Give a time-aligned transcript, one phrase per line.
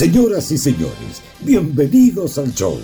[0.00, 2.80] Señoras y señores, bienvenidos al show.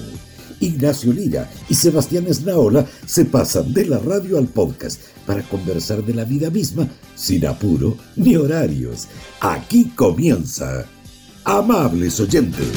[0.61, 6.13] Ignacio Lira y Sebastián Esnaola se pasan de la radio al podcast para conversar de
[6.13, 9.09] la vida misma sin apuro ni horarios.
[9.41, 10.85] Aquí comienza.
[11.43, 12.69] Amables oyentes.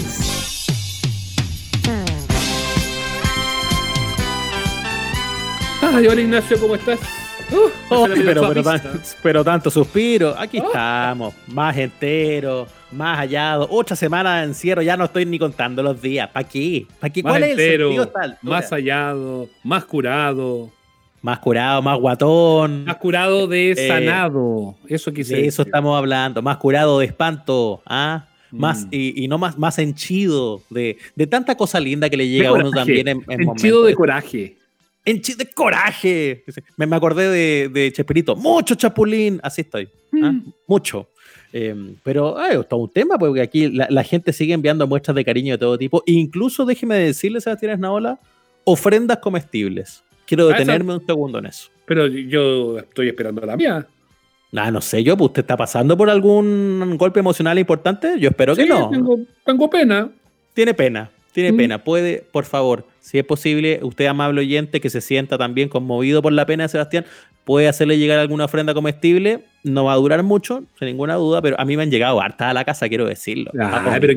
[5.81, 6.99] Ay, hola Ignacio, ¿cómo estás?
[7.51, 8.53] Uh, pero,
[9.21, 10.33] pero, tanto suspiro.
[10.37, 13.67] Aquí estamos, más entero, más hallado.
[13.69, 16.29] Otra semana de encierro, ya no estoy ni contando los días.
[16.29, 16.85] ¿Para qué?
[16.99, 17.21] ¿Para qué?
[17.21, 18.37] ¿Cuál es el sentido tal?
[18.41, 20.71] Más hallado, más curado.
[21.21, 22.85] Más curado, más guatón.
[22.85, 24.75] Más curado de eh, sanado.
[24.87, 26.41] eso quise De eso estamos hablando.
[26.41, 27.81] Más curado de espanto.
[27.85, 28.25] ¿ah?
[28.51, 28.89] Más, mm.
[28.91, 32.71] y, no más, más henchido de, de tanta cosa linda que le llega a uno
[32.71, 34.59] también en, en Henchido de coraje
[35.13, 36.43] de coraje.
[36.77, 38.35] Me, me acordé de, de, Chespirito.
[38.35, 39.39] Mucho chapulín.
[39.43, 39.89] Así estoy.
[40.23, 40.31] ¿ah?
[40.31, 40.53] Mm.
[40.67, 41.09] Mucho.
[41.51, 45.53] Em, pero es todo un tema, porque aquí la, gente sigue enviando muestras de cariño
[45.53, 46.03] de todo tipo.
[46.05, 48.19] Incluso, déjeme decirle, Sebastián Esnaola,
[48.63, 50.03] ofrendas comestibles.
[50.25, 51.69] Quiero ah, detenerme un segundo en eso.
[51.85, 53.87] Pero yo estoy esperando la mía.
[54.55, 58.19] Ah, no sé yo, pues, ¿usted está pasando por algún golpe emocional importante?
[58.19, 58.89] Yo espero que no.
[58.89, 60.09] Tengo, tengo pena.
[60.53, 61.57] Tiene pena, tiene mm.
[61.57, 61.83] pena.
[61.83, 66.33] Puede, por favor, si es posible, usted, amable oyente, que se sienta también conmovido por
[66.33, 67.05] la pena de Sebastián,
[67.43, 69.45] puede hacerle llegar alguna ofrenda comestible.
[69.63, 72.49] No va a durar mucho, sin ninguna duda, pero a mí me han llegado hartas
[72.49, 73.51] a la casa, quiero decirlo.
[73.59, 74.13] Ah, pero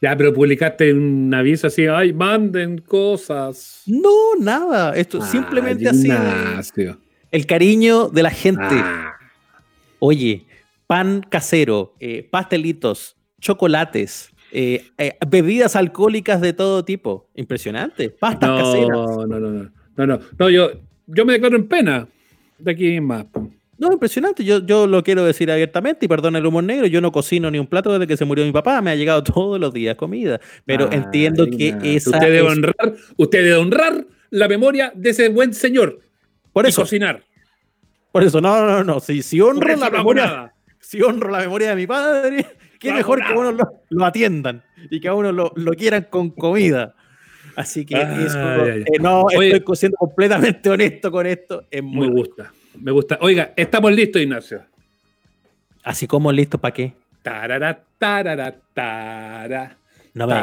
[0.00, 3.82] ya, pero publicaste un aviso así, ay, manden cosas.
[3.86, 4.94] No, nada.
[4.94, 6.10] Esto simplemente así.
[7.30, 8.62] El cariño de la gente.
[8.70, 9.16] Ah.
[9.98, 10.44] Oye,
[10.86, 17.28] pan casero, eh, pastelitos, chocolates, eh, eh, bebidas alcohólicas de todo tipo.
[17.34, 18.10] Impresionante.
[18.10, 18.88] Pastas no, caseras.
[18.88, 19.50] No, no, no,
[19.96, 20.48] no, no, no.
[20.48, 20.70] yo,
[21.08, 22.06] yo me declaro en pena
[22.58, 23.26] de aquí más.
[23.76, 24.44] No, impresionante.
[24.44, 26.86] Yo, yo lo quiero decir abiertamente y perdón el humor negro.
[26.86, 28.80] Yo no cocino ni un plato desde que se murió mi papá.
[28.80, 30.40] Me ha llegado todos los días comida.
[30.64, 32.10] Pero entiendo que esa.
[32.10, 35.98] Usted debe, honrar, usted debe honrar la memoria de ese buen señor.
[36.52, 36.82] Por eso.
[36.82, 37.24] cocinar.
[38.12, 39.00] Por eso, no, no, no.
[39.00, 40.54] Si, si honro la memoria.
[40.78, 42.46] Si honro la memoria de mi padre,
[42.84, 43.52] qué mejor que uno
[43.90, 46.94] lo, atiendan y que a uno lo, quieran con comida.
[47.56, 51.64] Así que eh, no, estoy siendo completamente honesto con esto.
[51.70, 53.18] Es me gusta, me gusta.
[53.20, 54.62] Oiga, estamos listos, Ignacio.
[55.82, 56.92] Así como listos para qué?
[57.22, 59.76] Tarara, tarara, tara.
[60.14, 60.34] No me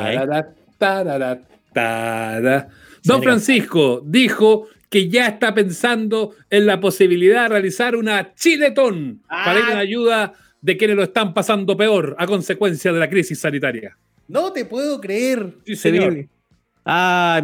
[0.77, 1.41] tarara,
[1.73, 2.67] tarara,
[3.03, 9.59] Don Francisco dijo que ya está pensando en la posibilidad de realizar una chiletón para
[9.59, 9.79] ir en ah.
[9.79, 13.97] ayuda de quienes lo están pasando peor a consecuencia de la crisis sanitaria.
[14.27, 15.55] No te puedo creer.
[15.65, 16.25] Sí, señor.
[16.85, 17.41] Ah,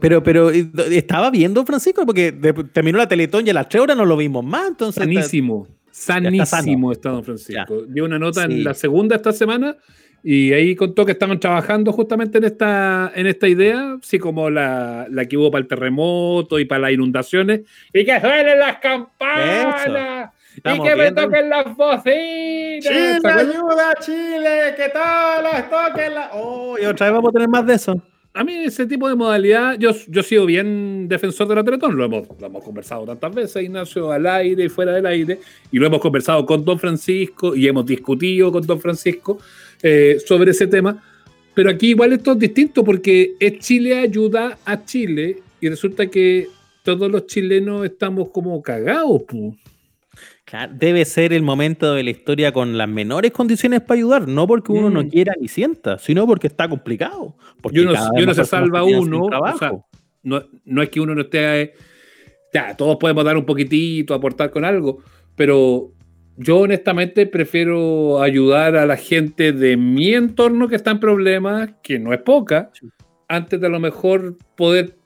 [0.00, 2.32] pero, pero, estaba viendo Francisco porque
[2.72, 4.68] terminó la Teletón y a las 3 horas no lo vimos más.
[4.68, 7.82] Entonces sanísimo, sanísimo está, don Francisco.
[7.88, 9.76] Dio una nota en la segunda esta semana
[10.22, 15.06] y ahí contó que estaban trabajando justamente en esta, en esta idea, así como la,
[15.10, 17.62] la que hubo para el terremoto y para las inundaciones.
[17.92, 22.06] Y que suenen las campanas y que me toquen las bocinas.
[22.80, 25.44] Chile, ayuda, Chile, que tal?
[25.70, 26.30] toquen la...
[26.34, 28.02] Oh, y otra vez vamos a tener más de eso.
[28.34, 31.96] A mí ese tipo de modalidad, yo, yo he sido bien defensor de la Teletón,
[31.96, 35.40] lo hemos, lo hemos conversado tantas veces, Ignacio, al aire y fuera del aire,
[35.72, 39.38] y lo hemos conversado con Don Francisco y hemos discutido con Don Francisco
[39.82, 41.02] eh, sobre ese tema,
[41.54, 46.48] pero aquí igual esto es distinto porque es Chile ayuda a Chile y resulta que
[46.82, 49.54] todos los chilenos estamos como cagados, pues
[50.70, 54.72] debe ser el momento de la historia con las menores condiciones para ayudar, no porque
[54.72, 55.08] uno no mm.
[55.08, 57.36] quiera ni sienta, sino porque está complicado.
[57.60, 59.28] Porque y uno, se salva uno,
[60.22, 61.74] no, no, es que uno no esté,
[62.52, 65.02] ya, todos podemos dar un poquitito, aportar con algo,
[65.34, 65.92] pero
[66.36, 71.98] yo honestamente prefiero ayudar a la gente de mi entorno que está en problemas, que
[71.98, 72.70] no es poca,
[73.28, 74.96] antes de a lo mejor poder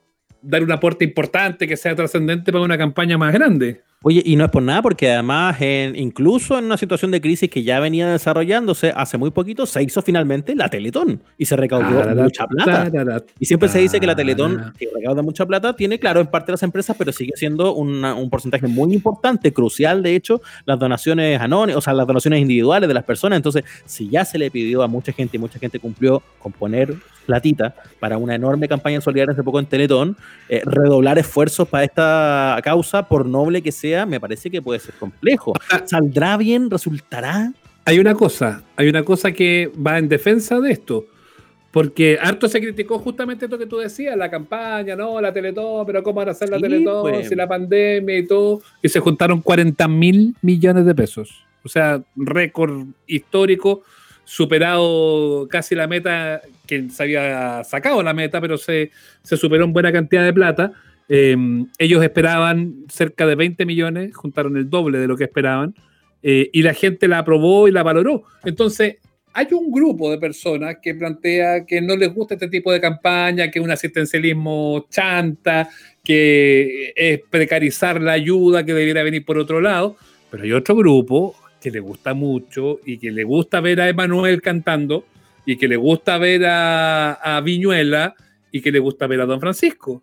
[0.41, 3.81] dar un aporte importante que sea trascendente para una campaña más grande.
[4.03, 7.51] Oye, y no es por nada, porque además, en, incluso en una situación de crisis
[7.51, 12.15] que ya venía desarrollándose hace muy poquito, se hizo finalmente la Teletón y se recaudó
[12.15, 13.23] mucha plata.
[13.37, 16.51] Y siempre se dice que la Teletón, que recauda mucha plata, tiene, claro, en parte
[16.51, 21.77] las empresas, pero sigue siendo un porcentaje muy importante, crucial, de hecho, las donaciones anónimas,
[21.77, 23.37] o sea, las donaciones individuales de las personas.
[23.37, 26.95] Entonces, si ya se le pidió a mucha gente y mucha gente cumplió con poner
[27.25, 30.17] platita para una enorme campaña solidaria hace poco en Teletón,
[30.49, 34.95] eh, redoblar esfuerzos para esta causa, por noble que sea, me parece que puede ser
[34.95, 35.53] complejo.
[35.85, 36.69] ¿Saldrá bien?
[36.69, 37.53] ¿Resultará?
[37.85, 41.05] Hay una cosa, hay una cosa que va en defensa de esto.
[41.71, 46.03] Porque harto se criticó justamente esto que tú decías, la campaña, no, la Teletón, pero
[46.03, 47.29] cómo van a hacer la Teletón, pues.
[47.29, 51.45] si la pandemia y todo, y se juntaron 40 mil millones de pesos.
[51.63, 53.83] O sea, récord histórico
[54.25, 58.91] superado casi la meta, que se había sacado la meta, pero se,
[59.23, 60.73] se superó en buena cantidad de plata.
[61.13, 65.75] Em, ellos esperaban cerca de 20 millones, juntaron el doble de lo que esperaban,
[66.23, 68.23] eh, y la gente la aprobó y la valoró.
[68.45, 68.95] Entonces,
[69.33, 73.51] hay un grupo de personas que plantea que no les gusta este tipo de campaña,
[73.51, 75.67] que es un asistencialismo chanta,
[76.01, 79.97] que es precarizar la ayuda que debiera venir por otro lado,
[80.29, 84.41] pero hay otro grupo que le gusta mucho y que le gusta ver a Emanuel
[84.41, 85.03] cantando
[85.45, 88.15] y que le gusta ver a, a Viñuela
[88.49, 90.01] y que le gusta ver a Don Francisco.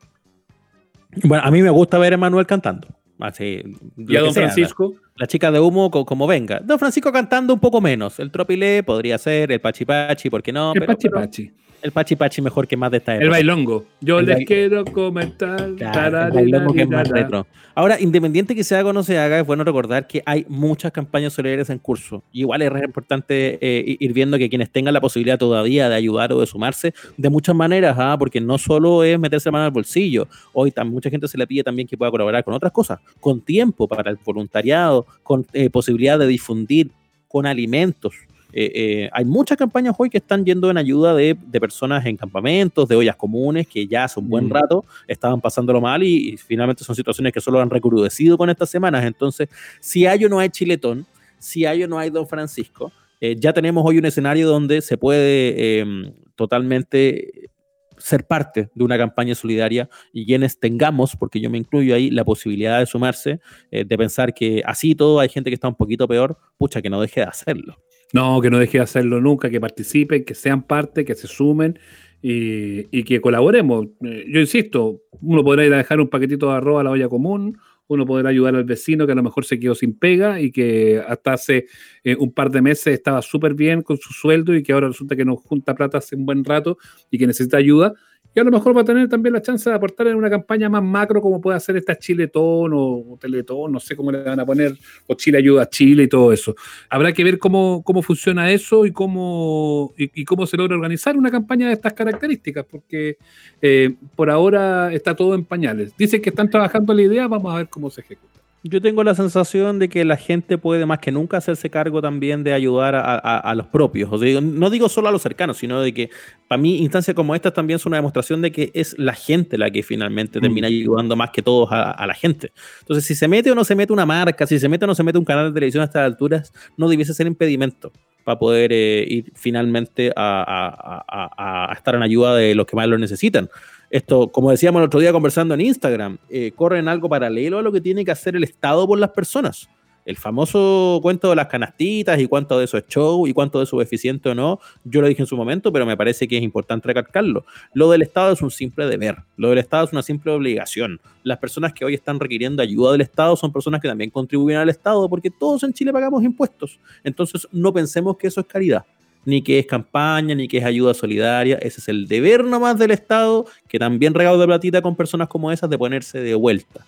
[1.25, 2.89] Bueno, a mí me gusta ver a Manuel cantando.
[3.21, 3.63] Así,
[3.97, 4.95] ¿Y a Don Francisco?
[5.17, 6.61] La, chica de humo, como venga.
[6.61, 8.21] Don Francisco cantando un poco menos.
[8.21, 10.73] El tropilé podría ser, el pachipachi, ¿por qué no?
[10.73, 11.53] El pachipachi.
[11.81, 13.25] El pachi pachi mejor que más de esta época.
[13.25, 13.85] El bailongo.
[14.01, 15.61] Yo les quiero comentar.
[15.61, 17.47] el bailongo que es más retro.
[17.75, 20.91] Ahora, independiente que se haga o no se haga, es bueno recordar que hay muchas
[20.91, 22.25] campañas solidarias en curso.
[22.33, 26.41] igual es importante eh, ir viendo que quienes tengan la posibilidad todavía de ayudar o
[26.41, 28.17] de sumarse de muchas maneras, ¿ah?
[28.19, 30.27] porque no solo es meterse la mano al bolsillo.
[30.53, 33.41] Hoy también, mucha gente se le pide también que pueda colaborar con otras cosas, con
[33.41, 36.91] tiempo para el voluntariado, con eh, posibilidad de difundir,
[37.29, 38.15] con alimentos.
[38.53, 42.89] Eh, eh, hay muchas campañas hoy que están yendo en ayuda de, personas en campamentos,
[42.89, 44.51] de ollas comunes, que ya hace un buen mm.
[44.51, 49.05] rato estaban pasándolo mal y, finalmente son situaciones que solo han recrudecido con estas semanas.
[49.05, 49.49] Entonces,
[49.81, 51.07] si hay o no hay Chiletón,
[51.39, 54.97] si hay o no hay Don Francisco, eh, ya tenemos hoy un escenario donde se
[54.97, 57.51] puede em, totalmente
[57.99, 62.25] ser parte de una campaña solidaria y quienes tengamos, porque yo me incluyo ahí, la
[62.25, 63.41] posibilidad de sumarse,
[63.73, 67.01] de pensar que así todo hay gente que está un poquito peor, pucha, que no
[67.01, 67.77] deje de hacerlo.
[68.13, 71.79] No, que no deje de hacerlo nunca, que participen, que sean parte, que se sumen
[72.23, 73.87] y, que colaboremos.
[74.03, 77.09] Eh, yo insisto, uno podrá ir a dejar un paquetito de arroz a la olla
[77.09, 80.51] común, uno podrá ayudar al vecino que a lo mejor se quedó sin pega y
[80.51, 81.67] que hasta hace
[82.05, 85.17] eh, un par de meses estaba súper bien con su sueldo y que ahora resulta
[85.17, 86.77] que no junta plata hace un buen rato
[87.11, 87.95] y que necesita ayuda
[88.35, 90.69] y a lo mejor va a tener también la chance de aportar en una campaña
[90.69, 94.47] más macro como puede hacer esta Chiletón o, Teletón, no sé cómo le van a
[94.47, 94.77] poner,
[95.07, 96.55] o Chile ayuda a Chile y todo eso.
[96.89, 101.31] Habrá que ver cómo, cómo funciona eso y cómo, y, cómo se logra organizar una
[101.31, 103.17] campaña de estas características, porque
[103.61, 105.97] eh, por ahora está todo en pañales.
[105.97, 108.38] Dicen que están trabajando la idea, vamos a ver cómo se ejecuta.
[108.65, 112.43] Yo tengo la sensación de que la gente puede más que nunca hacerse cargo también
[112.43, 114.11] de ayudar a, los propios.
[114.43, 116.11] no digo solo a los cercanos, sino de que
[116.49, 119.71] para mí instancias como estas también son una demostración de que es la gente la
[119.71, 120.73] que finalmente termina mm.
[120.73, 122.53] ayudando más que todos a, la gente.
[122.81, 124.95] Entonces, si se mete o no se mete una marca, si se mete o no
[124.95, 127.93] se mete un canal de televisión a estas alturas, no debiese ser impedimento
[128.25, 133.49] para poder eh, ir finalmente a, estar en ayuda de los que más lo necesitan
[133.91, 137.63] esto, como decíamos el otro día conversando en Instagram, eh, corre en algo paralelo a
[137.63, 139.69] lo que tiene que hacer el Estado por las personas.
[140.05, 143.65] El famoso cuento de las canastitas y cuánto de eso es show y cuánto de
[143.65, 146.39] eso es eficiente o no, yo lo dije en su momento, pero me parece que
[146.39, 147.45] es importante recalcarlo.
[147.75, 150.99] Lo del Estado es un simple deber, lo del Estado es una simple obligación.
[151.25, 154.71] Las personas que hoy están requiriendo ayuda del Estado son personas que también contribuyen al
[154.71, 156.79] Estado porque todos en Chile pagamos impuestos.
[157.05, 158.85] Entonces no pensemos que eso es caridad
[159.29, 161.59] ni que es campaña, ni que es ayuda solidaria.
[161.61, 165.53] Ese es el deber nomás del Estado, que también regalo de platita con personas como
[165.53, 166.87] esas de ponerse de vuelta.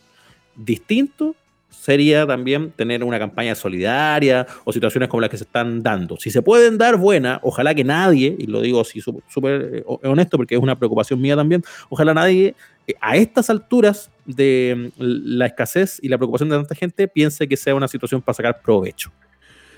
[0.56, 1.36] Distinto
[1.68, 6.16] sería también tener una campaña solidaria o situaciones como las que se están dando.
[6.16, 10.38] Si se pueden dar buena, ojalá que nadie, y lo digo así súper eh, honesto
[10.38, 12.54] porque es una preocupación mía también, ojalá nadie
[12.86, 15.02] eh, a estas alturas de mm,
[15.36, 18.62] la escasez y la preocupación de tanta gente piense que sea una situación para sacar
[18.62, 19.12] provecho.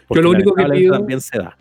[0.06, 1.56] Porque lo único que pido, también se da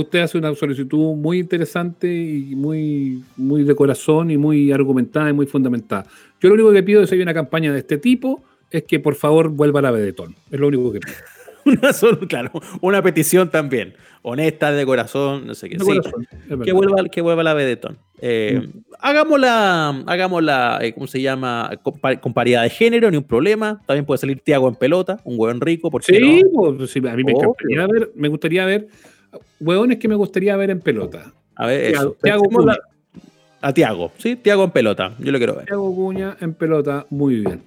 [0.00, 5.32] usted hace una solicitud muy interesante y muy, muy de corazón y muy argumentada y
[5.32, 6.06] muy fundamentada.
[6.40, 9.00] Yo lo único que pido es que hay una campaña de este tipo, es que
[9.00, 10.34] por favor vuelva a la Vedetón.
[10.50, 11.16] Es lo único que pido.
[11.64, 15.76] una claro, una petición también, honesta, de corazón, no sé qué.
[16.64, 17.98] que, vuelva, que vuelva la Vedetón.
[18.20, 18.78] Eh, mm.
[19.00, 21.70] Hagámosla, hagámosla eh, ¿cómo se llama?
[21.82, 23.82] Con, paridad de género, ni un problema.
[23.86, 25.90] También puede salir Tiago en pelota, un hueón rico.
[25.90, 28.88] ¿por sí, pues, sí, a mí me, encantaría ver, me gustaría ver
[29.60, 31.32] hueones que me gustaría ver en pelota.
[31.54, 32.76] A ver, Tiago Cuña.
[33.60, 34.36] A Tiago, ¿sí?
[34.36, 35.66] Tiago en pelota, yo lo quiero ver.
[35.66, 37.62] Tiago Cuña en pelota, muy bien.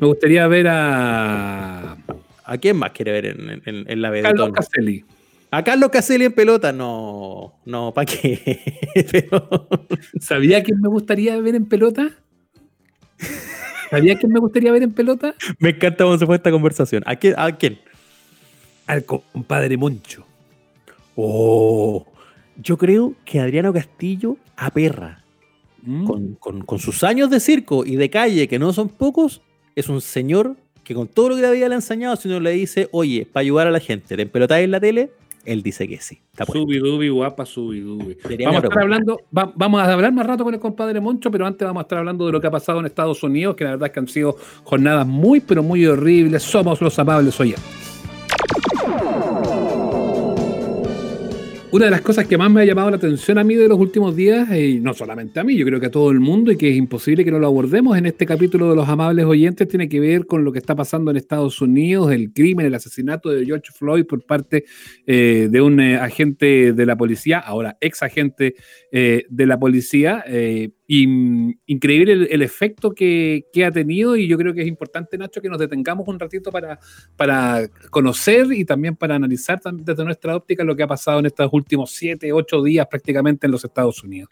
[0.00, 1.96] Me gustaría ver a.
[2.46, 4.22] ¿A quién más quiere ver en, en, la B?
[4.22, 5.04] Carlos Caselli.
[5.50, 8.82] A Carlos Caselli en pelota, no, no, ¿para qué?
[10.20, 12.10] ¿Sabía quién me gustaría ver en pelota?
[13.90, 15.34] ¿Sabía quién me gustaría ver en pelota?
[15.58, 17.02] Me encanta cómo se fue esta conversación.
[17.06, 17.34] ¿A quién?
[17.36, 17.78] ¿A quién?
[18.86, 20.26] Al compadre Moncho.
[21.16, 22.06] Oh,
[22.56, 25.24] yo creo que Adriano Castillo aperra.
[25.82, 26.34] Mm.
[26.38, 29.42] Con, sus años de circo y de calle, que no son pocos,
[29.76, 32.40] es un señor que con todo lo que la vida le ha enseñado, si uno
[32.40, 35.10] le dice, oye, para ayudar a la gente, te empelotáis en la tele,
[35.44, 36.20] Él dice que sí.
[36.50, 38.16] Subidubi, guapa, subidubi.
[38.44, 41.66] Vamos a estar hablando, vamos a hablar más rato con el compadre Moncho, pero antes
[41.66, 43.88] vamos a estar hablando de lo que ha pasado en Estados Unidos, que la verdad
[43.88, 46.42] es que han sido jornadas muy, pero muy horribles.
[46.42, 47.83] Somos los amables oyentes.
[51.74, 53.76] Una de las cosas que más me ha llamado la atención a mí de los
[53.80, 56.56] últimos días, y no solamente a mí, yo creo que a todo el mundo, y
[56.56, 59.88] que es imposible que no lo abordemos en este capítulo de los amables oyentes, tiene
[59.88, 63.44] que ver con lo que está pasando en Estados Unidos, el crimen, el asesinato de
[63.44, 64.66] George Floyd por parte
[65.04, 68.54] eh, de un eh, agente de la policía, ahora ex agente
[68.92, 70.22] eh, de la policía
[71.02, 75.58] increíble el, efecto que, ha tenido y yo creo que es importante, Nacho, que nos
[75.58, 76.78] detengamos un ratito para,
[77.16, 81.48] para conocer y también para analizar desde nuestra óptica lo que ha pasado en estos
[81.52, 84.30] últimos siete, ocho días prácticamente en los Estados Unidos.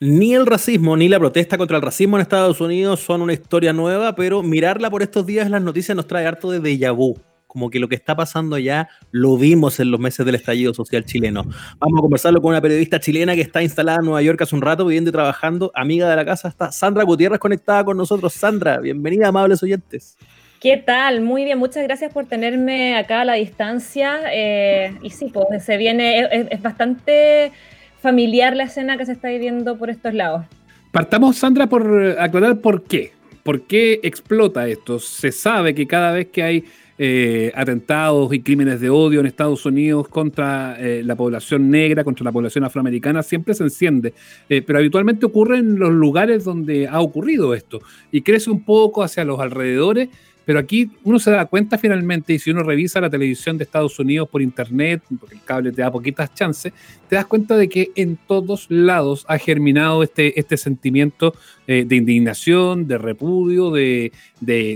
[0.00, 3.72] Ni el racismo ni la protesta contra el racismo en Estados Unidos son una historia
[3.72, 7.16] nueva, pero mirarla por estos días en las noticias nos trae harto de déjà vu
[7.52, 11.04] como que lo que está pasando ya lo vimos en los meses del estallido social
[11.04, 11.44] chileno.
[11.78, 14.62] Vamos a conversarlo con una periodista chilena que está instalada en Nueva York hace un
[14.62, 18.32] rato, viviendo y trabajando, amiga de la casa, está Sandra Gutiérrez conectada con nosotros.
[18.32, 20.16] Sandra, bienvenida, amables oyentes.
[20.62, 21.20] ¿Qué tal?
[21.20, 24.20] Muy bien, muchas gracias por tenerme acá a la distancia.
[24.32, 27.52] Eh, y sí, pues se viene, es, es bastante
[28.00, 30.46] familiar la escena que se está viviendo por estos lados.
[30.90, 33.12] Partamos, Sandra, por aclarar por qué.
[33.42, 34.98] ¿Por qué explota esto?
[35.00, 36.64] Se sabe que cada vez que hay
[36.98, 42.22] eh, atentados y crímenes de odio en Estados Unidos contra eh, la población negra, contra
[42.22, 44.12] la población afroamericana, siempre se enciende.
[44.48, 47.80] Eh, pero habitualmente ocurre en los lugares donde ha ocurrido esto
[48.10, 50.10] y crece un poco hacia los alrededores.
[50.44, 53.96] Pero aquí uno se da cuenta finalmente, y si uno revisa la televisión de Estados
[54.00, 56.72] Unidos por internet, porque el cable te da poquitas chances,
[57.08, 61.32] te das cuenta de que en todos lados ha germinado este, este sentimiento
[61.68, 64.10] de indignación, de repudio, de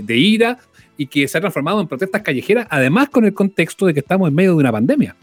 [0.07, 0.57] ira
[0.97, 4.27] y que se ha transformado en protestas callejeras, además con el contexto de que estamos
[4.29, 5.15] en medio de una pandemia.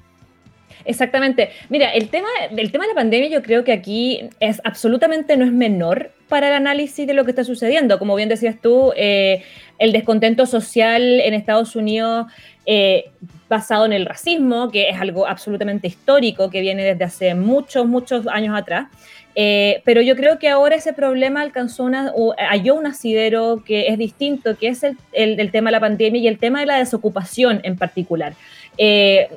[0.85, 1.51] Exactamente.
[1.69, 5.45] Mira, el tema, el tema de la pandemia yo creo que aquí es absolutamente no
[5.45, 7.99] es menor para el análisis de lo que está sucediendo.
[7.99, 9.43] Como bien decías tú, eh,
[9.79, 12.27] el descontento social en Estados Unidos
[12.67, 13.11] eh,
[13.49, 18.27] basado en el racismo, que es algo absolutamente histórico, que viene desde hace muchos, muchos
[18.27, 18.89] años atrás.
[19.35, 22.13] Eh, pero yo creo que ahora ese problema alcanzó una,
[22.51, 26.29] halló un asidero que es distinto, que es el, el, tema de la pandemia y
[26.29, 28.35] el tema de la desocupación en particular.
[28.79, 29.29] Eh,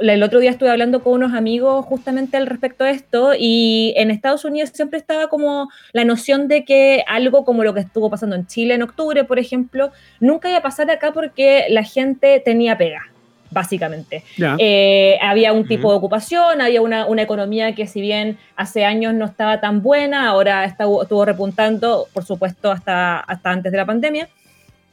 [0.00, 4.10] el otro día estuve hablando con unos amigos justamente al respecto de esto y en
[4.10, 8.36] Estados Unidos siempre estaba como la noción de que algo como lo que estuvo pasando
[8.36, 12.78] en Chile en octubre, por ejemplo, nunca iba a pasar acá porque la gente tenía
[12.78, 13.09] pega
[13.50, 14.24] básicamente.
[14.58, 19.26] Eh, había un tipo de ocupación, había una, economía que si bien hace años no
[19.26, 24.28] estaba tan buena, ahora estuvo repuntando, por supuesto, hasta, hasta antes de la pandemia.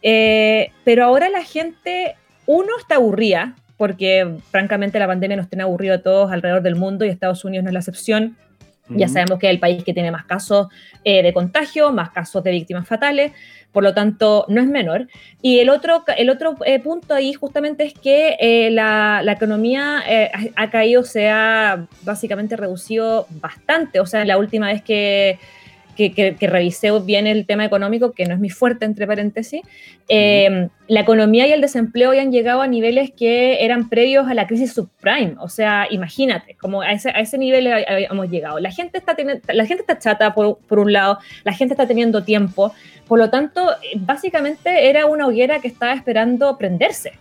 [0.02, 5.96] Eh, pero ahora la gente, uno está aburrida, porque francamente la pandemia nos tiene aburrido
[5.96, 8.36] a todos alrededor del mundo y Estados Unidos no es la excepción.
[8.90, 10.68] Ya sabemos que es el país que tiene más casos
[11.04, 13.34] eh, de contagio, más casos de víctimas fatales,
[13.72, 15.08] por lo tanto no es menor.
[15.42, 20.04] Y el otro, el otro eh, punto ahí justamente es que eh, la, la, economía
[20.56, 24.00] ha caído, se ha básicamente reducido bastante.
[24.00, 25.40] O sea, la última vez que
[25.98, 29.62] que, revisé bien el tema económico, que no es mi fuerte, entre paréntesis,
[30.08, 34.34] eh, la economía y el desempleo ya han llegado a niveles que eran previos a
[34.34, 35.36] la crisis subprime.
[35.40, 38.60] O sea, imagínate, como a ese, a ese nivel hemos llegado.
[38.60, 39.16] La gente está,
[39.54, 42.74] la gente está chata, por, por un lado, la gente está teniendo tiempo.
[43.08, 47.14] Por lo tanto, básicamente era una hoguera que estaba esperando prenderse.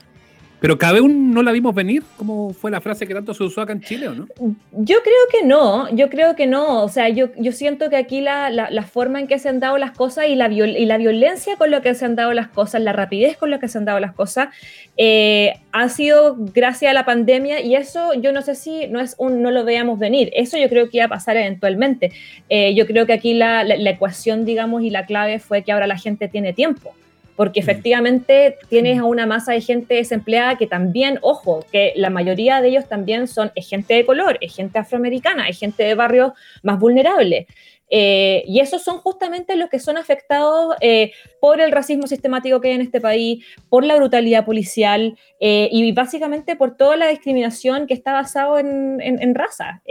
[0.66, 3.73] Pero un no la vimos venir, como fue la frase que tanto se usó acá
[3.73, 4.26] en Chile, ¿o no?
[4.73, 6.82] Yo creo que no, yo creo que no.
[6.82, 9.78] O sea, yo, yo siento que aquí la, la, forma en que se han dado
[9.78, 12.82] las cosas y la, y la violencia con lo que se han dado las cosas,
[12.82, 14.49] la rapidez con la que se han dado las cosas,
[14.96, 19.14] eh, ha sido gracias a la pandemia y eso yo no sé si no, es
[19.18, 20.30] un, no lo veamos venir.
[20.35, 22.11] Eso yo creo que iba a pasar eventualmente.
[22.49, 25.87] Eh, yo creo que aquí la, la ecuación, digamos, y la clave fue que ahora
[25.87, 26.92] la gente tiene tiempo
[27.37, 27.62] porque mm.
[27.62, 32.69] efectivamente tienes a una masa de gente desempleada que también, ojo, que la mayoría de
[32.69, 37.47] ellos también son gente de color, es gente afroamericana, es gente de barrios más vulnerables.
[37.88, 42.69] Eh, y esos son justamente los que son afectados eh, por el racismo sistemático que
[42.69, 47.87] hay en este país, por la brutalidad policial eh, y básicamente por toda la discriminación
[47.87, 49.83] que está basado en, en raza.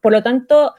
[0.00, 0.74] por lo tanto,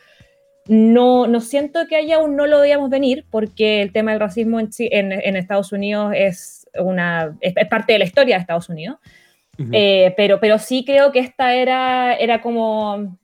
[0.68, 4.60] no, no siento que haya un no lo veíamos venir, porque el tema del racismo
[4.60, 8.98] en, en, Estados Unidos es, una, es, parte de la historia de Estados Unidos.
[9.72, 13.18] Eh, pero, pero sí creo que esta era, era como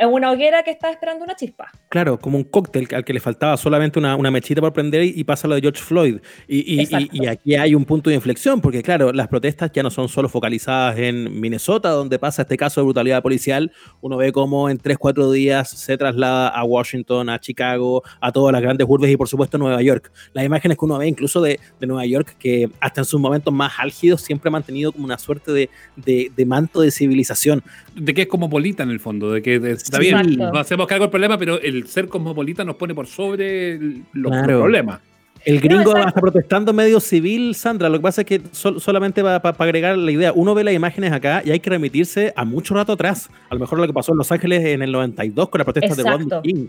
[0.00, 1.70] una hoguera que está esperando una chispa.
[1.88, 5.48] Claro, como un cóctel al que le faltaba solamente una, mechita por prender y, pasa
[5.48, 6.18] lo de George Floyd.
[6.46, 10.08] Y, y, aquí hay un punto de inflexión, porque claro, las protestas ya no son
[10.08, 13.72] solo focalizadas en Minnesota, donde pasa este caso de brutalidad policial.
[14.00, 18.52] Uno ve cómo en 3, 4 días se traslada a Washington, a Chicago, a todas
[18.52, 20.10] las grandes urbes y por supuesto Nueva York.
[20.32, 23.52] Las imágenes que uno ve incluso de, de Nueva York, que hasta en sus momentos
[23.52, 25.68] más álgidos siempre ha mantenido como una suerte de,
[26.34, 27.62] de manto de civilización.
[27.94, 31.10] De que es cosmopolita en el fondo, de que está bien, no hacemos cargo del
[31.10, 33.78] problema, pero el ser cosmopolita nos pone por sobre
[34.12, 35.00] los, problemas.
[35.44, 37.88] El gringo está protestando medio civil, Sandra.
[37.88, 41.42] Lo que pasa es que solamente para agregar la idea, uno ve las imágenes acá
[41.44, 43.30] y hay que remitirse a mucho rato atrás.
[43.48, 45.94] A lo mejor lo que pasó en Los Ángeles en el 92 con la protesta
[45.94, 46.66] de Rodney King.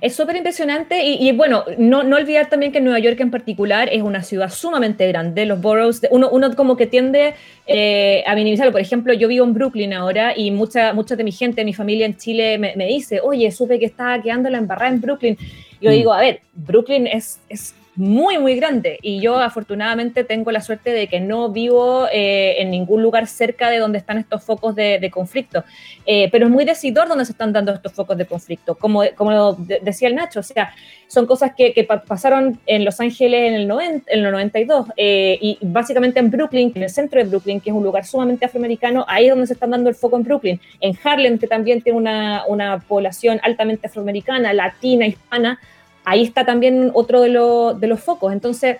[0.00, 4.02] Es súper impresionante y, bueno, no, no olvidar también que Nueva York en particular es
[4.02, 5.46] una ciudad sumamente grande.
[5.46, 7.34] Los boroughs, uno, uno como que tiende
[7.66, 8.72] eh, a minimizarlo.
[8.72, 12.06] Por ejemplo, yo vivo en Brooklyn ahora y mucha, mucha de mi gente, mi familia
[12.06, 15.38] en Chile me, me dice, oye, supe que estaba quedando la embarrada en Brooklyn.
[15.80, 15.92] Yo mm.
[15.92, 18.98] digo, a ver, Brooklyn es, es muy, muy grande.
[19.02, 23.68] Y yo afortunadamente tengo la suerte de que no vivo eh, en ningún lugar cerca
[23.68, 25.64] de donde están estos focos de, conflicto.
[26.06, 28.74] Eh, pero es muy decidor donde se están dando estos focos de conflicto.
[28.76, 30.72] Como, como decía el Nacho, o sea,
[31.08, 35.58] son cosas que, pasaron en Los Ángeles en el, 90, en el 92 eh, y
[35.60, 39.24] básicamente en Brooklyn, en el centro de Brooklyn, que es un lugar sumamente afroamericano, ahí
[39.24, 40.60] es donde se están dando el foco en Brooklyn.
[40.80, 45.58] En Harlem, que también tiene una, una población altamente afroamericana, latina, hispana,
[46.04, 47.30] ahí está también otro de,
[47.78, 48.32] de los focos.
[48.32, 48.78] Entonces,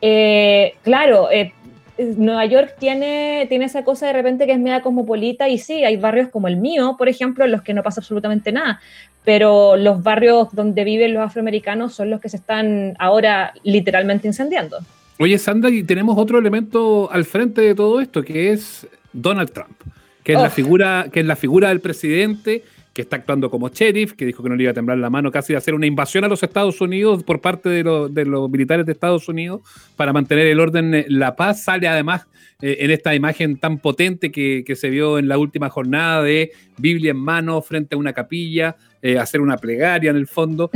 [0.00, 1.52] eh, claro, eh,
[1.98, 5.96] Nueva York tiene, tiene esa cosa de repente que es media cosmopolita y sí, hay
[5.96, 8.80] barrios como el mío, por ejemplo, en los que no pasa absolutamente nada,
[9.24, 14.78] pero los barrios donde viven los afroamericanos son los que se están ahora literalmente incendiando.
[15.18, 19.80] Oye, Sandra, y tenemos otro elemento al frente de todo esto, que es Donald Trump,
[20.22, 22.62] que es, la, figura, que es la figura del presidente
[22.96, 25.30] que está actuando como sheriff, que dijo que no le iba a temblar la mano
[25.30, 28.92] casi de hacer una invasión a los Estados Unidos por parte de, los militares de
[28.92, 29.60] Estados Unidos
[29.96, 31.62] para mantener el orden, eh, la paz.
[31.62, 32.26] Sale además
[32.62, 37.10] eh, en esta imagen tan potente que, se vio en la última jornada de Biblia
[37.10, 40.70] en mano frente a una capilla, eh, hacer una plegaria en el fondo,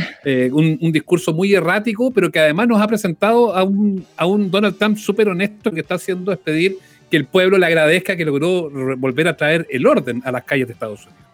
[0.52, 4.04] un, discurso muy errático, pero que además nos ha presentado a un,
[4.50, 6.76] Donald Trump súper honesto que está haciendo es pedir
[7.10, 10.66] que el pueblo le agradezca que logró volver a traer el orden a las calles
[10.66, 11.29] de Estados Unidos.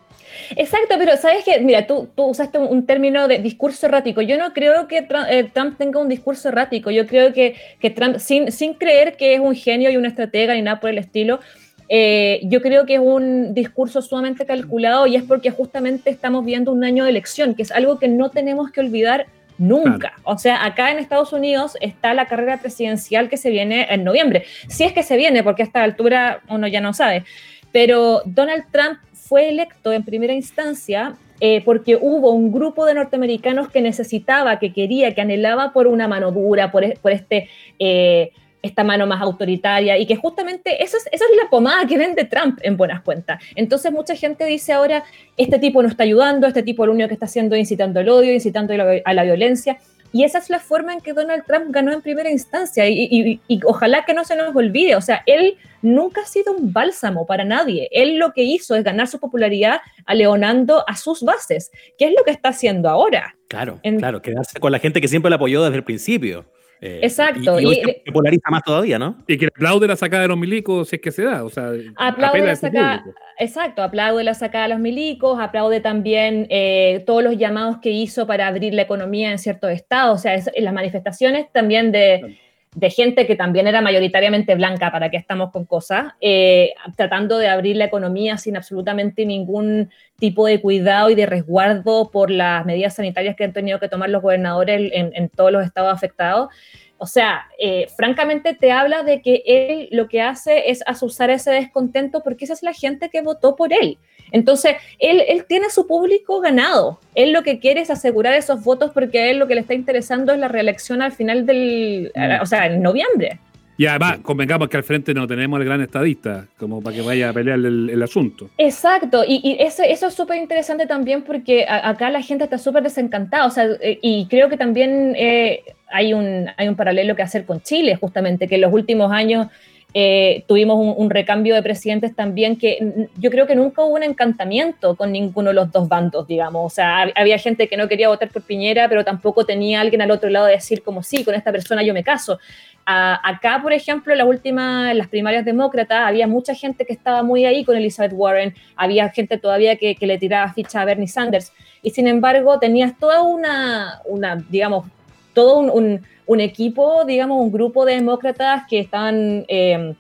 [0.55, 4.23] Exacto, pero sabes que, mira, tú, tú usaste un, término de discurso errático.
[4.23, 6.91] Yo no creo que eh, Trump, tenga un discurso errático.
[6.91, 10.55] Yo creo que, que Trump, sin, sin creer que es un genio y una estratega
[10.55, 11.41] ni nada por el estilo,
[11.89, 16.73] eh, yo creo que es un discurso sumamente calculado y es porque justamente estamos viendo
[16.73, 19.27] un año de elección, que es algo que no tenemos que olvidar
[19.59, 20.15] nunca.
[20.25, 24.45] O sea, acá en Estados Unidos está la carrera presidencial que se viene en noviembre.
[24.69, 27.25] Si es que se viene, porque a esta altura uno ya no sabe.
[27.73, 33.69] Pero Donald Trump fue electo en primera instancia eh, porque hubo un grupo de norteamericanos
[33.69, 37.49] que necesitaba, que quería, que anhelaba por una mano dura, por, e, por este,
[37.79, 41.99] eh, esta mano más autoritaria, y que justamente esa es, esa es la pomada que
[41.99, 43.43] vende Trump en buenas cuentas.
[43.55, 45.05] Entonces mucha gente dice ahora,
[45.37, 48.09] este tipo no está ayudando, este tipo lo único que está haciendo es incitando el
[48.09, 48.73] odio, incitando
[49.05, 49.79] a la violencia.
[50.13, 52.89] Y esa es la forma en que Donald Trump ganó en primera instancia.
[52.89, 54.97] Y, ojalá que no se nos olvide.
[54.97, 57.89] O sea, él nunca ha sido un bálsamo para nadie.
[57.91, 61.71] Él lo que hizo es ganar su popularidad aleonando a sus bases.
[61.99, 63.37] ¿Qué es lo que está haciendo ahora?
[63.49, 66.47] Claro, claro, quedarse con la gente que siempre le apoyó desde el principio.
[66.81, 67.59] Eh, Exacto.
[67.61, 69.17] Y, y, polariza más todavía, ¿no?
[69.27, 71.45] Y que aplaude la sacada de los milicos si es que se da.
[71.45, 73.05] O sea, aplaude la sacada.
[73.39, 78.27] Exacto, aplaude la sacada de los milicos, aplaude también eh, todos los llamados que hizo
[78.27, 80.21] para abrir la economía en ciertos estados.
[80.21, 82.39] O sea, en las manifestaciones también de
[82.77, 87.49] de gente que también era mayoritariamente blanca, para que estamos con cosas, eh, tratando de
[87.49, 92.95] abrir la economía sin absolutamente ningún tipo de cuidado y de resguardo por las medidas
[92.95, 96.51] sanitarias que han tenido que tomar los gobernadores en, todos los estados afectados.
[96.99, 101.53] O sea, eh, francamente te habla de que él lo que hace es asusar ese
[101.53, 103.97] descontento porque esa es la gente que votó por él.
[104.33, 106.99] Entonces, él, él tiene su público ganado.
[107.15, 109.75] Él lo que quiere es asegurar esos votos porque a él lo que le está
[109.75, 112.43] interesando es la reelección al final del, mm.
[112.43, 113.41] o sea, en noviembre.
[113.79, 117.29] Y además, convengamos que al frente no tenemos el gran estadista, como para que vaya
[117.29, 118.49] a pelear el, asunto.
[118.57, 123.45] Exacto, y, eso, eso, es súper interesante también porque acá la gente está súper desencantada,
[123.45, 127.45] o sea, eh, y creo que también eh, hay, un, hay un paralelo que hacer
[127.45, 129.49] con Chile, justamente, que en los últimos años
[129.99, 134.95] Eh, tuvimos un, recambio de presidentes también que yo creo que nunca hubo un encantamiento
[134.95, 136.71] con ninguno de los dos bandos, digamos.
[136.71, 140.11] O sea, había gente que no quería votar por Piñera, pero tampoco tenía alguien al
[140.11, 142.39] otro lado de decir como sí, con esta persona yo me caso.
[142.85, 147.47] acá, por ejemplo, en, la última, las primarias demócratas, había mucha gente que estaba muy
[147.47, 151.89] ahí con Elizabeth Warren, había gente todavía que, le tiraba ficha a Bernie Sanders, y
[151.89, 154.85] sin embargo tenías toda una, una digamos,
[155.33, 156.03] todo un
[156.41, 159.95] equipo, digamos, un grupo de demócratas que estaban eh,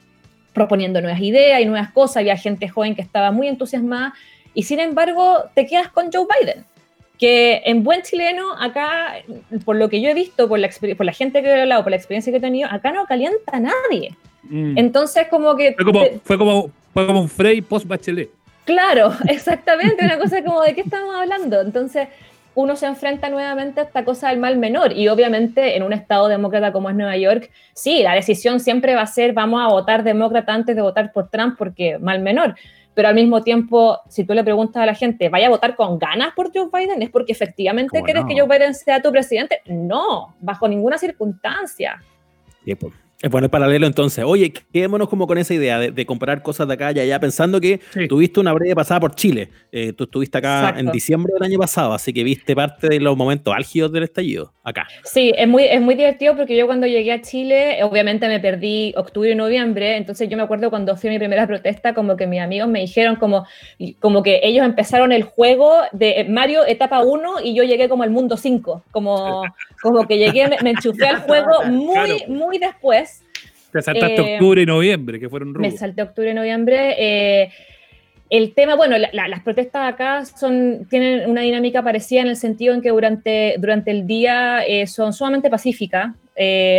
[0.53, 4.15] proponiendo nuevas ideas y nuevas cosas, había gente joven que estaba muy entusiasmada,
[4.55, 6.65] y sin embargo te quedas con Joe Biden,
[7.19, 9.17] que en buen chileno, acá,
[9.65, 11.91] por lo que yo he visto, por la, por la gente que he hablado, por
[11.91, 14.17] la experiencia que he tenido, acá no calienta a nadie.
[14.45, 14.79] Mm.
[14.79, 15.75] Entonces, como que...
[15.75, 18.31] Fue como, fue como, fue como un Frey post-Bachelet.
[18.65, 21.61] Claro, exactamente, una cosa como de qué estamos hablando.
[21.61, 22.09] Entonces,
[22.57, 24.92] uno se enfrenta nuevamente a esta cosa del mal menor.
[24.92, 29.03] Y obviamente en un estado demócrata como es Nueva York, sí, la decisión siempre va
[29.03, 32.57] a ser vamos a votar demócrata antes de votar por Trump porque mal menor.
[32.95, 35.99] Pero al mismo tiempo, si tú le preguntas a la gente, ¿vaya a votar con
[35.99, 37.03] ganas por Joe Biden?
[37.03, 39.61] ¿Es porque efectivamente quieres que Joe Biden sea tu presidente?
[39.66, 42.03] No, bajo ninguna circunstancia.
[43.22, 44.24] Es bueno el paralelo entonces.
[44.26, 47.81] Oye, quedémonos como con esa idea de, comprar cosas de acá y allá, pensando que
[48.09, 49.48] tuviste una breve pasada por Chile.
[49.72, 53.16] Eh, tú estuviste acá en diciembre del año pasado, así que viste parte de los
[53.16, 54.87] momentos álgidos del estallido acá.
[55.05, 58.92] Sí, es muy, es muy divertido porque yo cuando llegué a Chile, obviamente me perdí
[58.96, 62.26] octubre y noviembre, entonces yo me acuerdo cuando fui a mi primera protesta, como que
[62.26, 63.46] mis amigos me dijeron como,
[63.98, 68.11] como que ellos empezaron el juego de Mario etapa 1 y yo llegué como al
[68.11, 69.42] mundo 5, como,
[69.81, 73.15] como que llegué, me, me enchufé al juego muy, muy después
[73.77, 75.71] te saltaste eh, octubre y noviembre, que fueron rubos.
[75.71, 76.95] Me salté octubre y noviembre.
[76.99, 77.51] Eh,
[78.29, 82.81] el tema, bueno, las protestas acá son, tienen una dinámica parecida en el sentido en
[82.81, 86.15] que durante, durante el día eh, son sumamente pacíficas.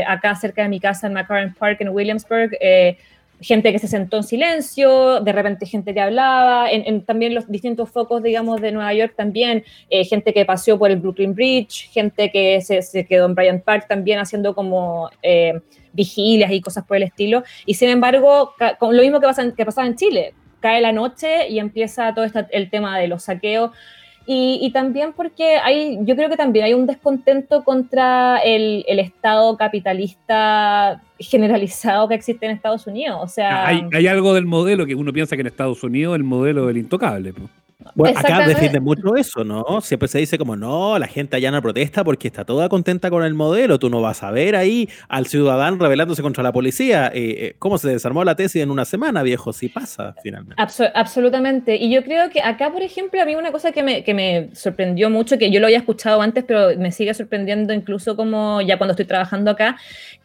[0.08, 2.52] acá cerca de mi casa en McCarran Park en Williamsburg,
[3.40, 7.90] gente que se sentó en silencio, de repente gente que hablaba, en, también los distintos
[7.92, 12.60] focos, digamos, de Nueva York también, gente que paseó por el Brooklyn Bridge, gente que
[12.62, 15.10] se, se quedó en Bryant Park también haciendo como
[15.98, 17.44] vigilias y cosas por el estilo.
[17.66, 21.50] Y sin embargo, con lo mismo que, pasa que pasaba en Chile, cae la noche
[21.50, 23.72] y empieza todo este, el tema de los saqueos.
[24.30, 31.02] Y, también porque hay, yo creo que también hay un descontento contra el, Estado capitalista
[31.18, 33.20] generalizado que existe en Estados Unidos.
[33.22, 36.26] O sea, hay, hay, algo del modelo que uno piensa que en Estados Unidos el
[36.26, 37.34] modelo del intocable.
[37.94, 39.82] Bueno, acá defiende mucho eso, ¿no?
[39.82, 43.24] Siempre se dice como, no, la gente allá no protesta porque está toda contenta con
[43.24, 43.78] el modelo.
[43.78, 47.12] Tú no vas a ver ahí al ciudadano rebelándose contra la policía.
[47.14, 49.54] Eh, eh, ¿Cómo se desarmó la tesis en una semana, viejo?
[49.54, 50.62] Sí pasa, finalmente.
[50.96, 51.76] absolutamente.
[51.76, 54.50] Y yo creo que acá, por ejemplo, a mí una cosa que me, que me
[54.54, 58.80] sorprendió mucho, que yo lo había escuchado antes, pero me sigue sorprendiendo incluso como ya
[58.80, 59.78] cuando estoy trabajando acá,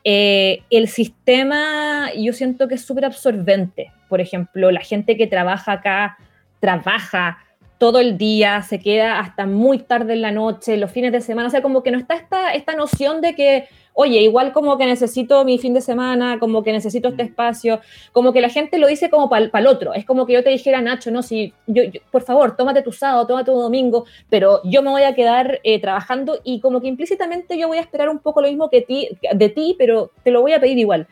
[0.04, 3.92] eh, el sistema yo siento que es súper absorbente.
[4.08, 6.16] Por ejemplo, la gente que trabaja acá
[6.62, 7.38] trabaja
[7.78, 11.48] todo el día, se queda hasta muy tarde en la noche, los fines de semana,
[11.48, 14.86] o sea, como que no está esta, esta noción de que, oye, igual como que
[14.86, 17.80] necesito mi fin de semana, como que necesito este espacio,
[18.12, 20.50] como que la gente lo dice como para el otro, es como que yo te
[20.50, 24.80] dijera, Nacho, no, si, yo, por favor, tómate tu sábado, tómate tu domingo, pero yo
[24.82, 28.20] me voy a quedar eh, trabajando y como que implícitamente yo voy a esperar un
[28.20, 31.08] poco lo mismo que ti, de ti, pero te lo voy a pedir igual.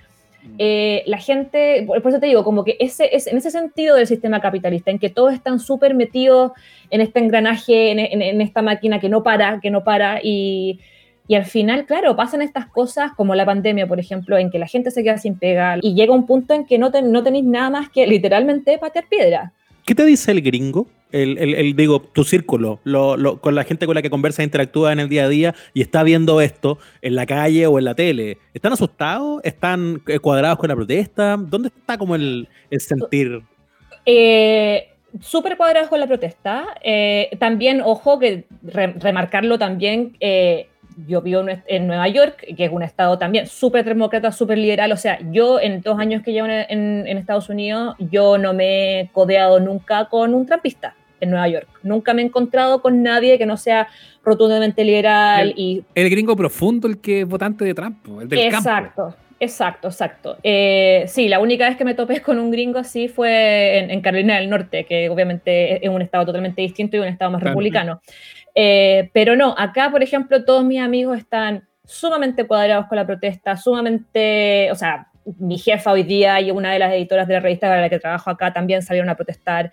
[0.58, 4.06] Eh, la gente, por eso te digo, como que ese, es en ese sentido del
[4.06, 6.52] sistema capitalista, en que todos están súper metidos
[6.90, 10.80] en este engranaje, en, esta máquina que no para, que no para, y,
[11.28, 14.66] y, al final, claro, pasan estas cosas como la pandemia, por ejemplo, en que la
[14.66, 17.70] gente se queda sin pegar y llega un punto en que no, no tenéis nada
[17.70, 19.52] más que literalmente patear piedra.
[19.90, 20.86] ¿Qué te dice el gringo?
[21.10, 25.08] el, digo, tu círculo, lo, con la gente con la que conversa, interactúa en el
[25.08, 28.72] día a día y está viendo esto en la calle o en la tele, ¿están
[28.72, 29.40] asustados?
[29.42, 31.36] ¿Están eh, cuadrados con la protesta?
[31.36, 32.46] ¿Dónde está como el,
[32.78, 33.42] sentir?
[34.06, 36.68] Eh, Súper cuadrados con la protesta.
[36.84, 40.16] Eh, también, ojo, que remarcarlo también,
[41.06, 44.92] yo vivo en Nueva York, que es un estado también súper demócrata, súper liberal.
[44.92, 49.00] O sea, yo en dos años que llevo en, en, Estados Unidos, yo no me
[49.00, 51.68] he codeado nunca con un trampista en Nueva York.
[51.82, 53.88] Nunca me he encontrado con nadie que no sea
[54.24, 55.50] rotundamente liberal.
[55.50, 55.84] El, y...
[55.94, 59.14] el gringo profundo, el que es votante de Trump, el del Exacto.
[59.42, 60.36] Exacto, exacto.
[60.42, 64.36] Eh, sí, la única vez que me topé con un gringo así fue en, Carolina
[64.36, 68.02] del Norte, que obviamente es un estado totalmente distinto y un estado más republicano.
[68.54, 73.56] Eh, pero no, acá, por ejemplo, todos mis amigos están sumamente cuadrados con la protesta,
[73.56, 75.08] sumamente, o sea,
[75.38, 77.98] mi jefa hoy día y una de las editoras de la revista para la que
[77.98, 79.72] trabajo acá también salieron a protestar.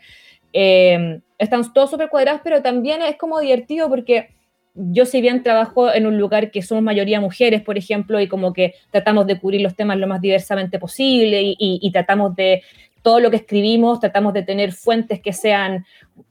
[0.53, 4.29] Eh, están todos súper cuadrados, pero también es como divertido porque
[4.77, 8.53] yo si bien trabajo en un lugar que somos mayoría mujeres, por ejemplo, y como
[8.53, 12.61] que tratamos de cubrir los temas lo más diversamente posible y, tratamos de
[13.01, 15.85] todo lo que escribimos, tratamos de tener fuentes que sean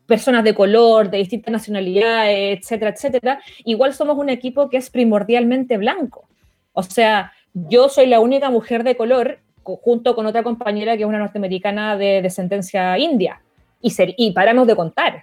[0.07, 5.77] personas de color, de distintas nacionalidades, etcétera, etcétera, igual somos un equipo que es primordialmente
[5.79, 6.29] blanco.
[6.73, 11.09] O sea, yo soy la única mujer de color junto con otra compañera que es
[11.09, 13.41] una norteamericana de descendencia india.
[13.81, 15.23] Y, y paramos de contar.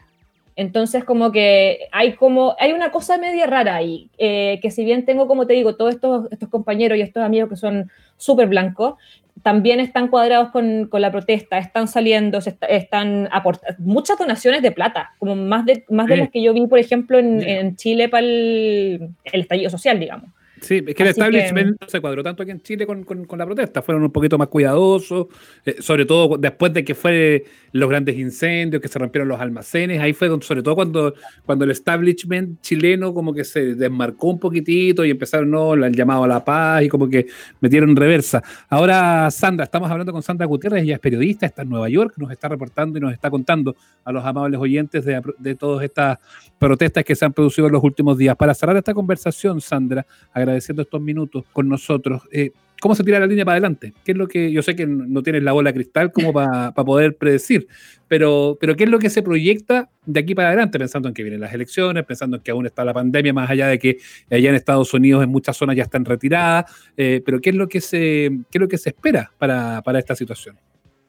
[0.56, 5.06] Entonces, como que hay como, hay una cosa media rara ahí, eh, que si bien
[5.06, 8.96] tengo, como te digo, todos estos, estos compañeros y estos amigos que son súper blancos,
[9.42, 12.40] también están cuadrados con, con, la protesta, están saliendo,
[12.70, 16.68] están aportando muchas donaciones de plata, como más de, más de las que yo vi,
[16.68, 20.30] por ejemplo, en, en Chile para el, el estallido social, digamos.
[20.64, 23.06] Sí, es que el establishment no se cuadró tanto aquí en Chile con,
[23.38, 25.28] la protesta, fueron un poquito más cuidadosos,
[25.66, 30.00] eh, sobre todo después de que fue los grandes incendios, que se rompieron los almacenes,
[30.00, 35.04] ahí fue sobre todo cuando, cuando el establishment chileno como que se desmarcó un poquitito
[35.04, 35.74] y empezaron ¿no?
[35.74, 37.28] el llamado a la paz y como que
[37.60, 38.42] metieron reversa.
[38.70, 42.32] Ahora, Sandra, estamos hablando con Sandra Gutiérrez, ella es periodista, está en Nueva York, nos
[42.32, 46.20] está reportando y nos está contando a los amables oyentes de, de todas estas
[46.58, 48.38] protestas que se han producido en los últimos días.
[48.38, 50.06] Para cerrar esta conversación, Sandra,
[50.54, 53.94] agradeciendo estos minutos con nosotros, eh, ¿cómo se tira la línea para adelante?
[54.04, 57.16] ¿Qué es lo que yo sé que no tienes la bola cristal como para poder
[57.16, 57.68] predecir,
[58.08, 60.78] pero, pero ¿qué es lo que se proyecta de aquí para adelante?
[60.78, 63.68] Pensando en que vienen las elecciones, pensando en que aún está la pandemia, más allá
[63.68, 63.98] de que
[64.30, 66.66] allá en Estados Unidos en muchas zonas ya están retiradas,
[66.98, 70.00] eh, pero ¿qué es lo que se, qué es lo que se espera para, para
[70.00, 70.58] esta situación?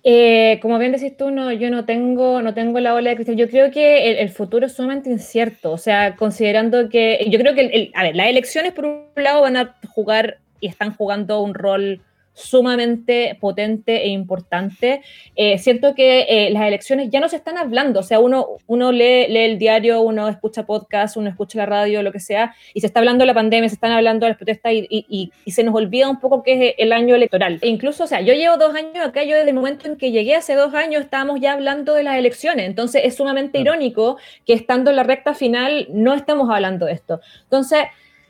[0.07, 3.37] Eh, como bien decís tú, no, yo no tengo, no tengo la ola de cristal.
[3.37, 5.73] Yo creo que el, futuro es sumamente incierto.
[5.73, 7.27] O sea, considerando que.
[7.31, 10.95] Yo creo que, a ver, las elecciones, por un lado, van a jugar y están
[10.95, 12.03] jugando un rol
[12.35, 15.01] sumamente potente e importante.
[15.37, 18.93] Eh, siento que eh, las elecciones ya no se están hablando, o sea, uno, uno
[18.93, 22.81] lee, lee, el diario, uno escucha podcast, uno escucha la radio, lo que sea, y
[22.81, 25.51] se está hablando de la pandemia, se están hablando de las protestas y, y, y,
[25.53, 27.59] se nos olvida un poco que es el año electoral.
[27.63, 30.11] E incluso, o sea, yo llevo dos años acá, yo desde el momento en que
[30.11, 34.55] llegué hace dos años estábamos ya hablando de las elecciones, entonces es sumamente irónico que
[34.55, 37.21] estando en la recta final no estamos hablando de esto.
[37.45, 37.85] Entonces,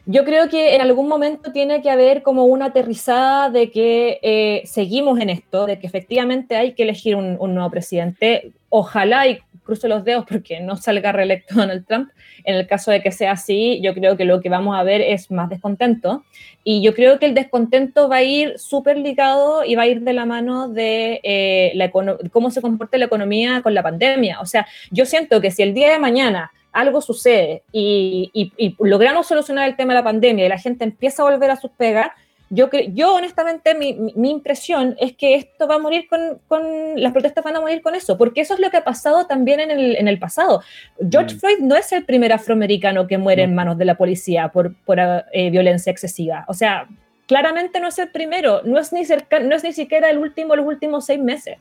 [0.06, 4.62] yo creo que en algún momento tiene que haber como una aterrizada de que eh,
[4.66, 8.52] seguimos en esto, de que efectivamente hay que elegir un, nuevo presidente.
[8.68, 12.10] Ojalá, y cruzo los dedos porque no salga reelecto Donald Trump,
[12.44, 15.00] en el caso de que sea así, yo creo que lo que vamos a ver
[15.00, 16.22] es más descontento.
[16.64, 20.02] Y yo creo que el descontento va a ir súper ligado y va a ir
[20.02, 24.40] de la mano de eh, la cómo se comporta la economía con la pandemia.
[24.40, 29.68] O sea, yo siento que si el día de mañana algo sucede y, logramos solucionar
[29.68, 32.10] el tema de la pandemia y la gente empieza a volver a sus pegas,
[32.50, 36.62] yo, yo honestamente mi, mi, impresión es que esto va a morir con, con,
[37.00, 39.60] las protestas van a morir con eso, porque eso es lo que ha pasado también
[39.60, 40.62] en el, en el pasado.
[41.10, 41.38] George mm.
[41.38, 44.98] Floyd no es el primer afroamericano que muere en manos de la policía por, por
[45.00, 46.44] eh, violencia excesiva.
[46.46, 46.86] O sea,
[47.26, 50.54] claramente no es el primero, no es ni, cerca, no es ni siquiera el último,
[50.54, 51.58] los últimos seis meses.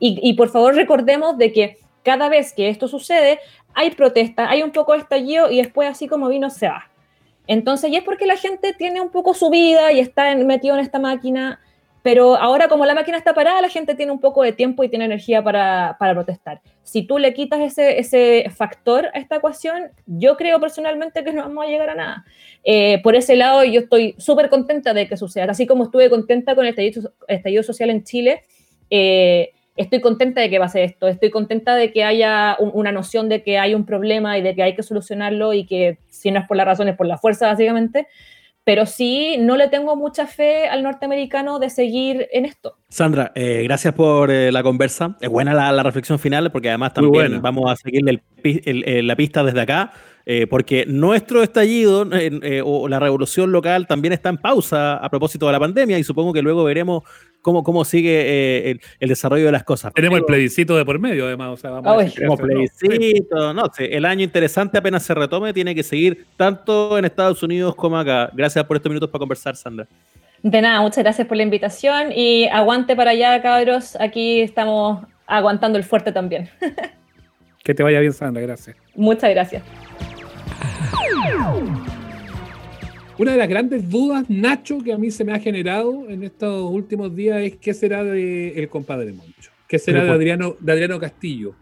[0.00, 3.40] Y, y por favor recordemos de que cada vez que esto sucede,
[3.74, 6.90] hay protesta, hay un poco de estallido y después así como vino se va.
[7.46, 10.80] Entonces, y es porque la gente tiene un poco su vida y está metido en
[10.80, 11.60] esta máquina,
[12.02, 14.88] pero ahora como la máquina está parada, la gente tiene un poco de tiempo y
[14.88, 16.60] tiene energía para, protestar.
[16.82, 21.42] Si tú le quitas ese, ese, factor a esta ecuación, yo creo personalmente que no
[21.42, 22.24] vamos a llegar a nada.
[22.62, 26.54] Eh, por ese lado, yo estoy súper contenta de que suceda, así como estuve contenta
[26.54, 28.42] con el estallido, estallido social en Chile.
[28.90, 32.92] Eh, estoy contenta de que va a ser esto, estoy contenta de que haya una
[32.92, 36.30] noción de que hay un problema y de que hay que solucionarlo y que si
[36.30, 38.06] no es por la razón es por la fuerza básicamente,
[38.64, 42.78] pero sí no le tengo mucha fe al norteamericano de seguir en esto.
[42.88, 45.16] Sandra, eh, gracias por eh, la conversa.
[45.20, 48.22] Es buena la, reflexión final porque además también vamos a seguirle
[49.02, 49.92] la pista desde acá.
[50.26, 52.08] Eh, porque nuestro estallido
[52.64, 56.32] o la revolución local también está en pausa a propósito de la pandemia y supongo
[56.32, 57.02] que luego veremos
[57.44, 59.92] cómo, cómo sigue eh, el, desarrollo de las cosas.
[59.92, 61.50] Tenemos el plebiscito de por medio, además.
[61.50, 66.26] O sea, vamos como plebiscito, no, el año interesante apenas se retome, tiene que seguir
[66.36, 68.30] tanto en Estados Unidos como acá.
[68.32, 69.86] Gracias por estos minutos para conversar, Sandra.
[70.42, 73.96] De nada, muchas gracias por la invitación y aguante para allá, cabros.
[74.00, 76.48] Aquí estamos aguantando el fuerte también.
[77.62, 78.76] que te vaya bien, Sandra, gracias.
[78.94, 79.62] Muchas gracias.
[83.16, 86.70] Una de las grandes dudas, Nacho, que a mí se me ha generado en estos
[86.70, 90.98] últimos días es qué será de el compadre Moncho, qué será de Adriano, de Adriano
[90.98, 91.54] Castillo.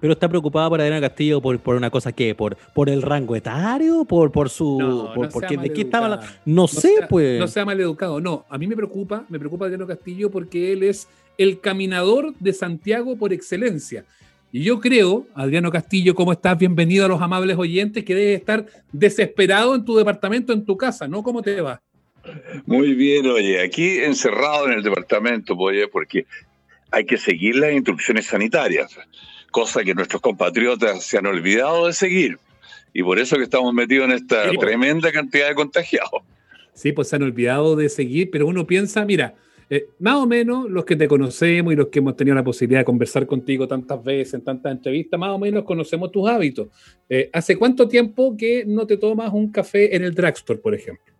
[0.00, 3.34] Pero está preocupado por Adriano Castillo por, por una cosa que, por, por el rango
[3.34, 4.78] etario, por, por su.
[4.78, 7.40] No, porque, ¿De qué estaba no, sé, pues.
[7.40, 8.20] No sea mal educado.
[8.20, 12.52] No, a mí me preocupa, me preocupa Adriano Castillo porque él es el caminador de
[12.52, 14.04] Santiago por excelencia.
[14.50, 16.56] Y yo creo, Adriano Castillo, ¿cómo estás?
[16.58, 21.06] Bienvenido a los amables oyentes, que debes estar desesperado en tu departamento, en tu casa,
[21.06, 21.22] ¿no?
[21.22, 21.82] ¿Cómo te va?
[22.64, 26.24] Muy bien, oye, aquí encerrado en el departamento, oye, porque
[26.90, 28.98] hay que seguir las instrucciones sanitarias,
[29.50, 32.38] cosa que nuestros compatriotas se han olvidado de seguir.
[32.94, 36.22] Y por eso que estamos metidos en esta tremenda cantidad de contagiados.
[36.72, 39.34] Sí, pues se han olvidado de seguir, pero uno piensa, mira,
[39.70, 42.80] eh, más o menos los que te conocemos y los que hemos tenido la posibilidad
[42.80, 46.68] de conversar contigo tantas veces, en tantas entrevistas, más o menos conocemos tus hábitos.
[47.08, 51.12] Eh, ¿Hace cuánto tiempo que no te tomas un café en el drugstore, por ejemplo?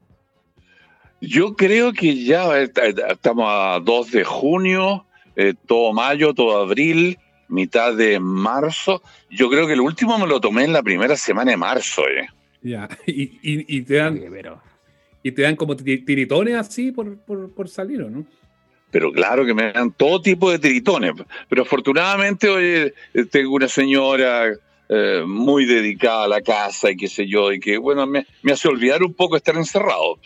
[1.20, 7.94] Yo creo que ya estamos a 2 de junio, eh, todo mayo, todo abril, mitad
[7.94, 9.02] de marzo.
[9.30, 12.02] Yo creo que el último me lo tomé en la primera semana de marzo.
[12.08, 12.28] Eh.
[12.62, 14.20] Ya, y, te dan...
[15.20, 18.24] Y te dan como tiritones así por, por, salir, ¿o no?
[18.90, 21.12] Pero claro que me dan todo tipo de tiritones.
[21.48, 22.92] Pero afortunadamente, hoy
[23.30, 24.52] tengo una señora
[24.88, 28.68] eh, muy dedicada a la casa y qué sé yo, y que, bueno, me, hace
[28.68, 30.18] olvidar un poco estar encerrado.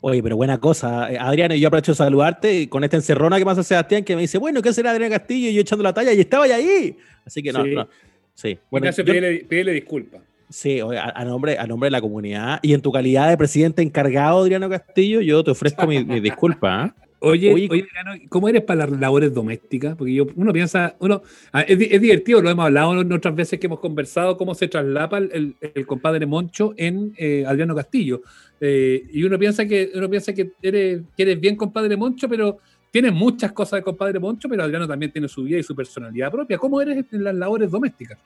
[0.00, 1.12] Oye, pero buena cosa.
[1.12, 4.38] Eh, Adrián, yo aprovecho de saludarte con esta encerrona que pasa Sebastián, que me dice,
[4.38, 5.50] bueno, ¿qué será Adrián Castillo?
[5.50, 6.96] Y yo echando la talla y estaba ahí.
[7.26, 7.74] Así que no, sí.
[7.74, 7.88] no.
[8.34, 8.58] Sí.
[8.70, 10.20] Bueno, pídele, disculpas.
[10.50, 14.40] Sí, a, nombre, a nombre de la comunidad y en tu calidad de presidente encargado,
[14.40, 16.84] Adriano Castillo, yo te ofrezco mi, disculpa.
[16.84, 16.94] ¿ah?
[17.24, 17.86] Oye, oye,
[18.28, 19.96] ¿cómo eres para las labores domésticas?
[19.96, 23.80] Porque yo, uno piensa, uno, ah, es, divertido, lo hemos hablado otras veces que hemos
[23.80, 25.56] conversado, cómo se traslapa el,
[25.86, 28.22] compadre Moncho en eh, Adriano Castillo.
[28.60, 32.58] Eh, y uno piensa que uno piensa que eres, eres bien compadre Moncho, pero
[32.90, 36.30] tienes muchas cosas de compadre Moncho, pero Adriano también tiene su vida y su personalidad
[36.30, 36.58] propia.
[36.58, 38.18] ¿Cómo eres en las labores domésticas?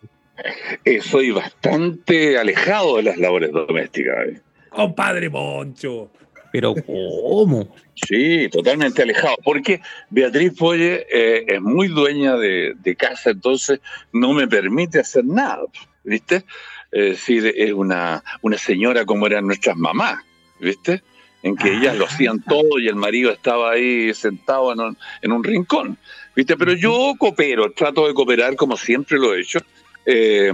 [0.85, 4.29] Eh, soy bastante alejado de las labores domésticas.
[4.29, 4.41] Eh.
[4.71, 6.11] Compadre Moncho.
[6.53, 7.75] Pero ¿cómo?
[7.95, 9.37] Sí, totalmente alejado.
[9.45, 9.81] Porque
[10.11, 13.81] Beatriz Polle es muy dueña de, de, casa, entonces
[14.13, 15.63] no me permite hacer nada,
[16.05, 16.45] ¿viste?
[16.91, 20.23] es decir, es una, una señora como eran nuestras mamás,
[20.59, 21.03] ¿viste?
[21.43, 22.45] En que ellas lo hacían ah.
[22.49, 25.99] todo y el marido estaba ahí sentado en un, en un rincón,
[26.35, 26.57] ¿viste?
[26.57, 29.61] Pero yo coopero, trato de cooperar como siempre lo he hecho.
[30.07, 30.53] Eh,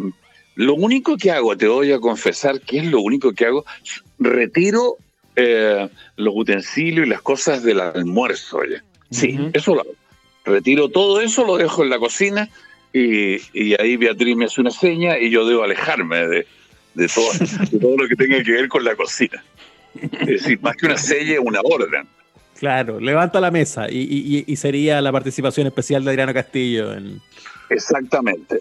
[0.57, 3.65] lo único que hago, te voy a confesar que es lo único que hago,
[4.19, 4.97] retiro
[5.37, 8.61] eh, los utensilios y las cosas del almuerzo.
[9.11, 9.95] Sí, eso lo hago.
[10.45, 12.51] Retiro todo eso, lo dejo en la cocina
[12.93, 16.47] y, ahí Beatriz me hace una seña y yo debo alejarme de,
[16.95, 17.31] de, todo,
[17.81, 19.43] todo lo que tenga que ver con la cocina.
[19.95, 22.07] Es decir, más que una seña, una orden.
[22.59, 26.93] Claro, levanta la mesa y, y, sería la participación especial de Adriano Castillo.
[26.93, 27.21] En...
[27.69, 28.61] Exactamente.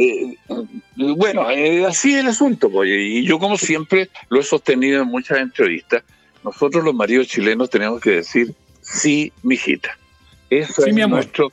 [0.00, 0.36] Eh,
[1.16, 5.08] bueno, eh, así es el asunto, pues, y yo como siempre lo he sostenido en
[5.08, 6.04] muchas entrevistas,
[6.44, 9.98] nosotros los maridos chilenos tenemos que decir, sí, mijita.
[10.50, 11.50] Eso es nuestro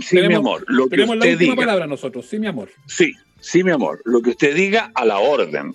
[0.00, 0.64] Sí, mi amor.
[0.68, 1.56] Lo que usted la última diga.
[1.56, 2.26] palabra nosotros.
[2.28, 2.70] Sí, mi amor.
[2.86, 4.00] Sí, sí, mi amor.
[4.04, 5.74] Lo que usted diga a la orden.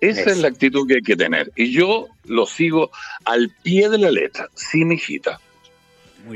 [0.00, 1.50] Esa es la actitud que hay que tener.
[1.56, 2.92] Y yo lo sigo
[3.24, 4.48] al pie de la letra.
[4.54, 4.96] Sí, mi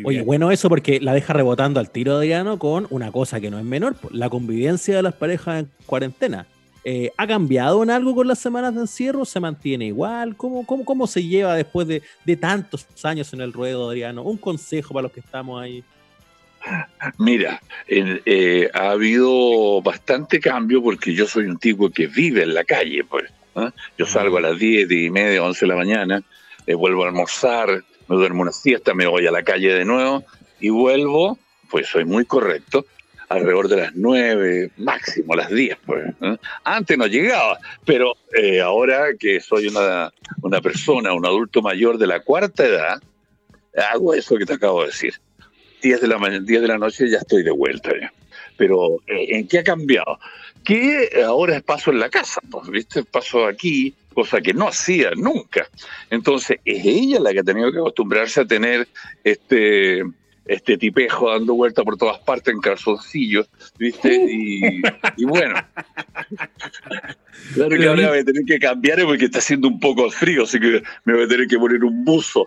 [0.05, 3.51] Oye, bueno eso porque la deja rebotando al tiro de Diano con una cosa que
[3.51, 6.47] no es menor, la convivencia de las parejas en cuarentena.
[6.85, 9.25] Eh, ¿Ha cambiado en algo con las semanas de encierro?
[9.25, 10.37] ¿Se mantiene igual?
[10.37, 14.23] ¿Cómo, cómo, cómo se lleva después de, de tantos años en el ruedo, Adriano?
[14.23, 15.85] Un consejo para los que estamos ahí.
[17.19, 22.65] Mira, eh, ha habido bastante cambio porque yo soy un tipo que vive en la
[22.65, 23.05] calle.
[23.05, 23.25] Pues,
[23.55, 23.73] ¿ah?
[23.99, 26.23] Yo salgo a las 10, 10 y media, 11 de la mañana,
[26.67, 30.23] eh, vuelvo a almorzar, me duermo una siesta, me voy a la calle de nuevo
[30.61, 31.39] y vuelvo,
[31.71, 32.85] pues soy muy correcto,
[33.31, 35.79] alrededor de las 9, máximo las 10.
[35.87, 36.37] Pues, ¿ah?
[36.63, 42.07] Antes no llegaba, pero eh, ahora que soy una, una persona, un adulto mayor de
[42.07, 43.03] la cuarta edad,
[43.91, 45.15] hago eso que te acabo de decir.
[45.81, 47.93] 10 de la, 10 de la noche ya estoy de vuelta.
[48.59, 50.19] Pero eh, ¿en qué ha cambiado?
[50.63, 53.05] Que ahora paso en la casa, pues, ¿viste?
[53.05, 55.69] Paso aquí, cosa que no hacía nunca.
[56.11, 58.89] Entonces, es ella la que ha tenido que acostumbrarse a tener
[59.25, 60.03] este,
[60.47, 63.49] este tipejo dando vuelta por todas partes en calzoncillos,
[63.79, 64.13] ¿viste?
[65.17, 65.55] Y, bueno,
[67.55, 70.59] claro que ahora voy a tener que cambiar porque está haciendo un poco frío, así
[70.59, 72.47] que me voy a tener que poner un buzo.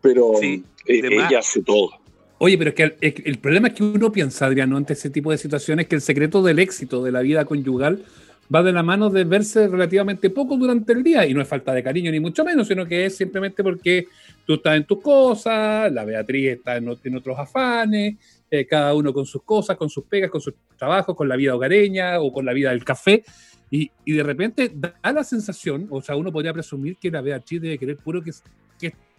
[0.00, 1.90] Pero eh, ella hace todo.
[2.38, 5.38] Oye, pero es que el, problema es que uno piensa, Adriano, ante ese tipo de
[5.38, 8.04] situaciones, que el secreto del éxito de la vida conyugal
[8.52, 11.26] va de la mano de verse relativamente poco durante el día.
[11.26, 14.08] Y no es falta de cariño, ni mucho menos, sino que es simplemente porque
[14.46, 18.16] tú estás en tus cosas, la Beatriz está en, otros afanes,
[18.50, 21.54] eh, cada uno con sus cosas, con sus pegas, con sus trabajos, con la vida
[21.54, 23.24] hogareña o con la vida del café.
[23.70, 27.78] Y, de repente da la sensación, o sea, uno podría presumir que la Beatriz debe
[27.78, 28.32] querer puro que,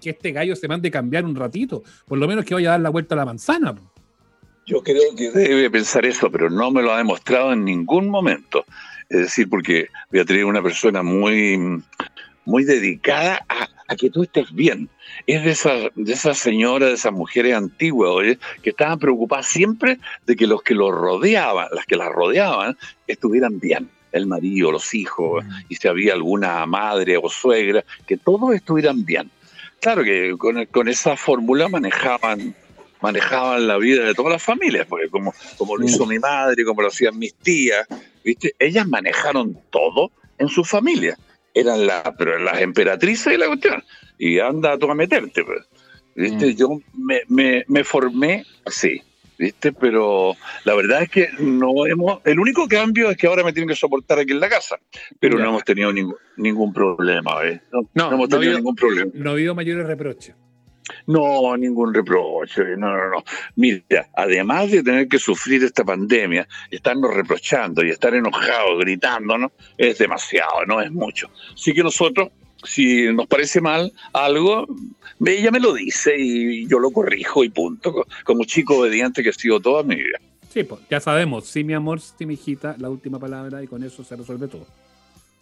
[0.04, 2.90] este gallo se mande cambiar un ratito, por lo menos que vaya a dar la
[2.90, 3.76] vuelta a la manzana.
[4.68, 8.66] Yo creo que debe pensar eso, pero no me lo ha demostrado en ningún momento.
[9.10, 11.82] Es decir, porque Beatriz es una persona muy,
[12.46, 14.90] muy dedicada a, que tú estés bien.
[15.28, 20.00] Es de esas de esa señoras, de esas mujeres antiguas, oye, que estaban preocupadas siempre
[20.26, 22.78] de que los que los rodeaban, las que las rodeaban,
[23.08, 23.90] estuvieran bien.
[24.12, 25.50] El marido, los hijos, mm.
[25.70, 29.30] y si había alguna madre o suegra, que todos estuvieran bien.
[29.82, 32.56] Claro que con, con esa fórmula manejaban
[33.06, 36.10] manejaban la vida de todas las familias, porque como, como lo hizo mm.
[36.10, 37.88] mi madre, como lo hacían mis tías,
[38.24, 38.56] ¿viste?
[38.58, 41.18] Ellas manejaron todo en su familia.
[41.54, 43.84] Eran la, pero las emperatrices de la cuestión.
[44.18, 45.62] Y anda tú a meterte, pues.
[46.16, 46.48] ¿viste?
[46.48, 46.56] Mm.
[46.56, 49.02] Yo me, me, formé así,
[49.38, 49.72] ¿viste?
[49.72, 52.22] Pero la verdad es que no hemos.
[52.26, 54.80] El único cambio es que ahora me tienen que soportar aquí en la casa,
[55.20, 57.62] pero no hemos tenido ningún, ningún problema, ¿ves?
[57.94, 59.12] No, hemos tenido ningún problema.
[59.14, 60.36] No ha habido mayores reproches.
[61.08, 63.24] No, ningún reproche, no, no, no.
[63.56, 69.98] Mira, además de tener que sufrir esta pandemia, estarnos reprochando y estar enojados, gritándonos, es
[69.98, 71.30] demasiado, no es mucho.
[71.54, 72.30] Así que nosotros,
[72.64, 74.68] si nos parece mal algo,
[75.26, 79.34] ella me lo dice y yo lo corrijo y punto, como chico obediente que he
[79.34, 80.20] sido toda mi vida.
[80.50, 83.84] Sí, pues ya sabemos, sí, mi amor, sí, mi hijita, la última palabra y con
[83.84, 84.66] eso se resuelve todo.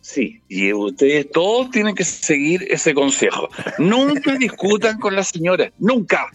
[0.04, 3.48] Sí, y ustedes todos tienen que seguir ese consejo.
[3.78, 6.28] Nunca discutan con la señora, nunca,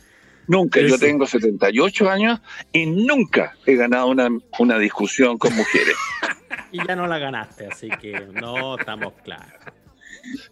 [0.46, 0.80] nunca.
[0.80, 2.40] Yo tengo 78 años
[2.72, 5.96] y nunca he ganado una, una discusión con mujeres.
[6.72, 9.52] y ya no la ganaste, así que no estamos claros.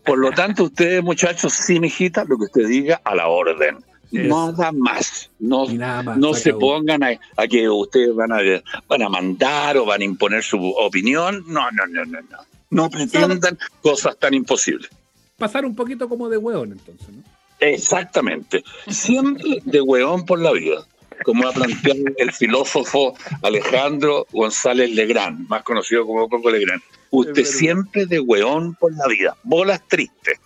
[0.04, 3.78] Por lo tanto, ustedes, muchachos, sí, mijita, lo que usted diga, a la orden.
[4.12, 5.30] Nada más.
[5.38, 8.40] No, no se pongan a, a, que ustedes van a,
[8.86, 11.44] van a mandar o van a imponer su opinión.
[11.46, 12.55] No, no, no, no, no.
[12.70, 14.90] No pretendan cosas tan imposibles.
[15.36, 17.22] Pasar un poquito como de hueón, entonces, ¿no?
[17.60, 18.64] Exactamente.
[18.88, 20.86] Siempre de hueón por la vida,
[21.24, 26.82] como ha planteado el filósofo Alejandro González Legrand, más conocido como Coco Legrand.
[27.10, 29.36] Usted siempre de hueón por la vida.
[29.42, 30.38] Bolas tristes.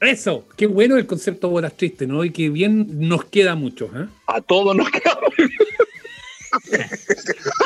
[0.00, 2.24] Eso, qué bueno el concepto bolas tristes, ¿no?
[2.24, 4.06] Y que bien nos queda mucho, ¿eh?
[4.26, 5.18] A todos nos queda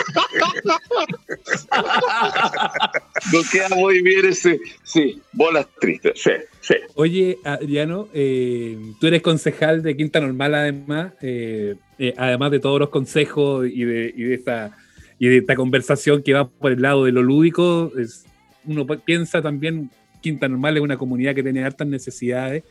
[3.33, 6.75] Nos queda muy bien ese, sí, bolas tristes, sí, sí.
[6.95, 12.79] Oye, Adriano, eh, tú eres concejal de Quinta Normal además, eh, eh, además de todos
[12.81, 14.77] los consejos y de, esta,
[15.19, 18.25] y de esta conversación que va por el lado de lo lúdico, es,
[18.65, 19.91] uno piensa también,
[20.21, 22.65] Quinta Normal es una comunidad que tiene hartas necesidades.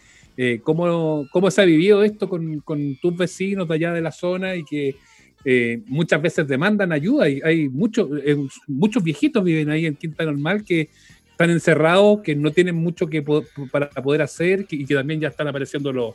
[0.64, 4.56] ¿cómo, ¿Cómo se ha vivido esto con, con tus vecinos de allá de la zona
[4.56, 4.96] y que
[5.44, 8.38] eh, muchas veces demandan ayuda y hay muchos, eh,
[8.68, 10.90] muchos viejitos viven ahí en Quinta Normal que
[11.32, 13.24] están encerrados, que no tienen mucho que
[13.72, 16.14] para poder hacer y que también ya están apareciendo los,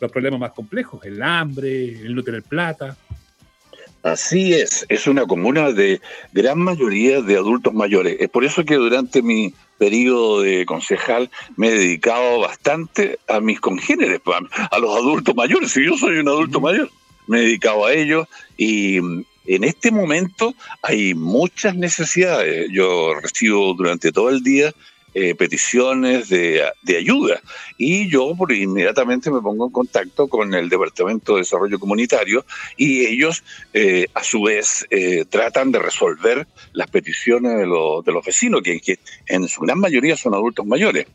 [0.00, 2.96] los problemas más complejos, el hambre, el no tener plata.
[4.04, 6.00] Así es, es una comuna de
[6.32, 8.16] gran mayoría de adultos mayores.
[8.20, 13.60] Es por eso que durante mi periodo de concejal me he dedicado bastante a mis
[13.60, 14.20] congéneres,
[14.70, 16.88] a los adultos mayores, si yo soy un adulto mayor
[17.28, 18.26] me he dedicado a ello
[18.56, 22.68] y mm, en este momento hay muchas necesidades.
[22.70, 24.74] Yo recibo durante todo el día
[25.14, 27.40] eh, peticiones de, ayuda
[27.78, 32.44] y yo por, inmediatamente me pongo en contacto con el Departamento de Desarrollo Comunitario
[32.76, 38.24] y ellos eh, a su vez eh, tratan de resolver las peticiones de, de los
[38.24, 41.06] vecinos, que, que, en su gran mayoría son adultos mayores.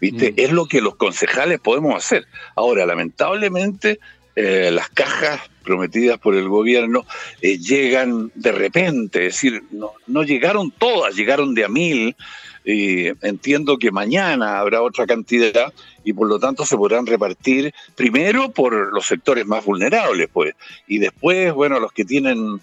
[0.00, 0.32] ¿Viste?
[0.32, 0.34] Mm.
[0.36, 2.26] Es lo que los concejales podemos hacer.
[2.54, 3.98] Ahora, lamentablemente,
[4.40, 7.04] las cajas prometidas por el gobierno
[7.42, 12.16] eh, llegan de repente, es decir, no, no llegaron todas, llegaron de a mil.
[12.64, 15.72] y entiendo que mañana habrá otra cantidad
[16.04, 20.54] y por lo tanto se podrán repartir primero por los sectores más vulnerables, pues,
[20.86, 22.60] y después, bueno, los que tienen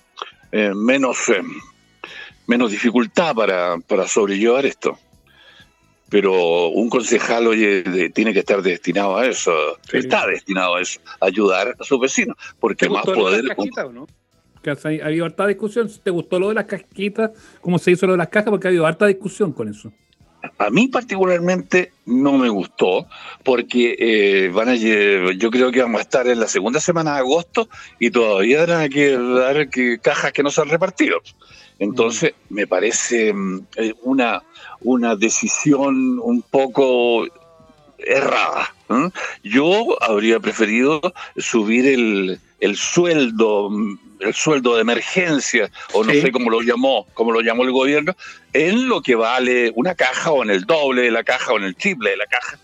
[0.52, 1.44] eh, menos, eh,
[2.48, 4.98] menos dificultad para, para sobrellevar esto
[6.10, 9.52] pero un concejal, oye, tiene que estar destinado a eso,
[9.92, 13.44] está destinado a eso, ayudar a sus vecinos, porque más poder...
[13.58, 14.08] ¿o no?
[14.72, 17.32] ha habido harta discusión, ¿te gustó lo de las casquitas?
[17.62, 18.50] ¿Cómo se hizo lo de las cajas?
[18.50, 19.92] Porque ha habido harta discusión con eso.
[20.58, 23.08] A mí particularmente no me gustó
[23.44, 27.20] porque eh, van a, yo creo que vamos a estar en la segunda semana de
[27.20, 27.68] agosto
[28.00, 31.20] y todavía habrá que dar que, cajas que no se han repartido.
[31.80, 34.44] Entonces, me parece mm, eh, una,
[34.82, 37.26] una decisión un poco
[37.98, 38.74] errada.
[39.44, 41.02] Yo habría preferido
[41.38, 43.70] subir el, el sueldo,
[44.20, 48.16] el sueldo de emergencia, o no sé cómo lo llamó, cómo lo llamó el gobierno,
[48.54, 51.64] en lo que vale una caja, o en el doble de la caja, o en
[51.64, 52.60] el triple de la caja.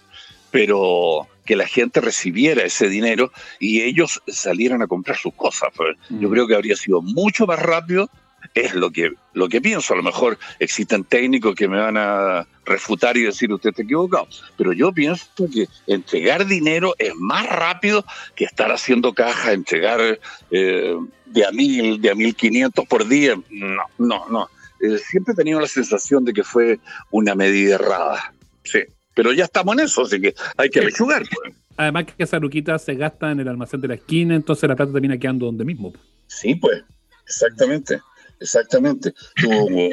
[0.51, 5.69] Pero que la gente recibiera ese dinero y ellos salieran a comprar sus cosas.
[5.75, 5.97] Pues.
[6.09, 6.31] Yo mm.
[6.31, 8.09] creo que habría sido mucho más rápido
[8.53, 9.93] es lo que, lo que pienso.
[9.93, 14.27] A lo mejor existen técnicos que me van a refutar y decir usted está equivocado.
[14.57, 20.19] Pero yo pienso que entregar dinero es más rápido que estar haciendo caja, entregar
[20.51, 23.35] eh, de a mil, de a mil quinientos por día.
[23.49, 24.49] No, no, no.
[24.81, 26.79] Eh, siempre he tenido la sensación de que fue
[27.09, 28.33] una medida errada.
[28.63, 28.79] Sí.
[29.13, 31.23] Pero ya estamos en eso, así que hay que lechugar.
[31.29, 31.53] Pues.
[31.77, 34.93] Además que esa ruquita se gasta en el almacén de la esquina, entonces la plata
[34.93, 35.93] termina quedando donde mismo.
[36.27, 36.83] Sí, pues,
[37.25, 38.01] exactamente
[38.41, 39.13] exactamente.
[39.35, 39.91] Tú eh,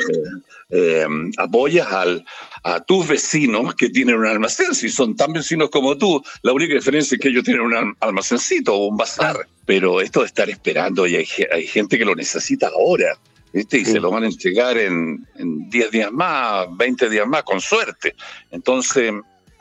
[0.71, 2.25] eh, apoyas al,
[2.65, 6.75] a tus vecinos que tienen un almacén, si son tan vecinos como tú, la única
[6.75, 9.47] diferencia es que ellos tienen un almacencito o un bazar.
[9.65, 11.27] Pero esto de estar esperando, y hay,
[11.67, 13.19] gente que lo necesita ahora.
[13.53, 13.79] ¿viste?
[13.79, 17.61] Y se lo van a entregar en, en 10 días más, 20 días más, con
[17.61, 18.15] suerte.
[18.51, 19.13] Entonces,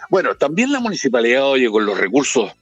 [0.09, 2.53] bueno, también la municipalidad, oye, con los recursos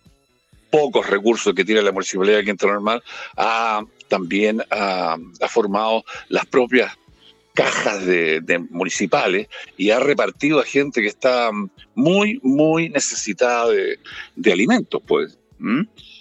[0.71, 3.01] pocos recursos que tiene la municipalidad de Quinta Normal,
[3.37, 5.17] ha también ha,
[5.49, 6.97] formado las propias
[7.53, 9.47] cajas de, municipales
[9.77, 11.49] y ha repartido a gente que está
[11.93, 15.37] muy, muy necesitada de, alimentos, pues.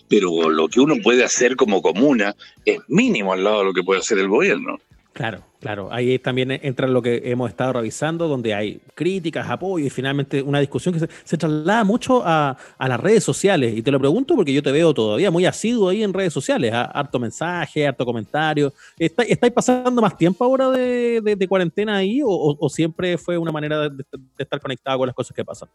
[0.09, 3.83] Pero lo que uno puede hacer como comuna es mínimo al lado de lo que
[3.83, 4.79] puede hacer el gobierno.
[5.13, 5.89] Claro, claro.
[5.91, 10.61] Ahí también entra lo que hemos estado revisando, donde hay críticas, apoyo y finalmente una
[10.61, 13.75] discusión que se, traslada mucho a, las redes sociales.
[13.75, 16.71] Y te lo pregunto porque yo te veo todavía muy asiduo ahí en redes sociales.
[16.75, 18.75] Harto mensaje, harto comentario.
[18.99, 24.05] ¿Estáis pasando más tiempo ahora de, cuarentena ahí o, siempre fue una manera de,
[24.37, 25.71] estar conectado con las cosas que pasan?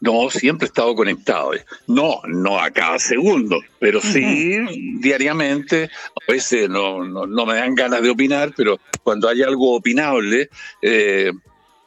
[0.00, 1.50] No, siempre he estado conectado.
[1.88, 5.90] No, no a cada segundo, pero sí diariamente.
[6.28, 10.48] A veces no, no me dan ganas de opinar, pero cuando hay algo opinable,
[10.82, 11.32] eh,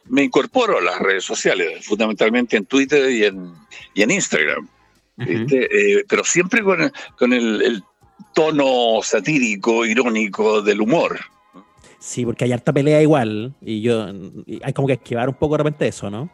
[0.05, 3.53] me incorporo a las redes sociales, fundamentalmente en Twitter y en,
[3.95, 4.67] en Instagram.
[5.19, 7.83] Eh, pero siempre con, con el,
[8.33, 11.19] tono satírico, irónico del humor.
[11.97, 14.07] Sí, porque hay harta pelea igual, y yo
[14.61, 16.29] hay como que esquivar un poco de repente eso, ¿no?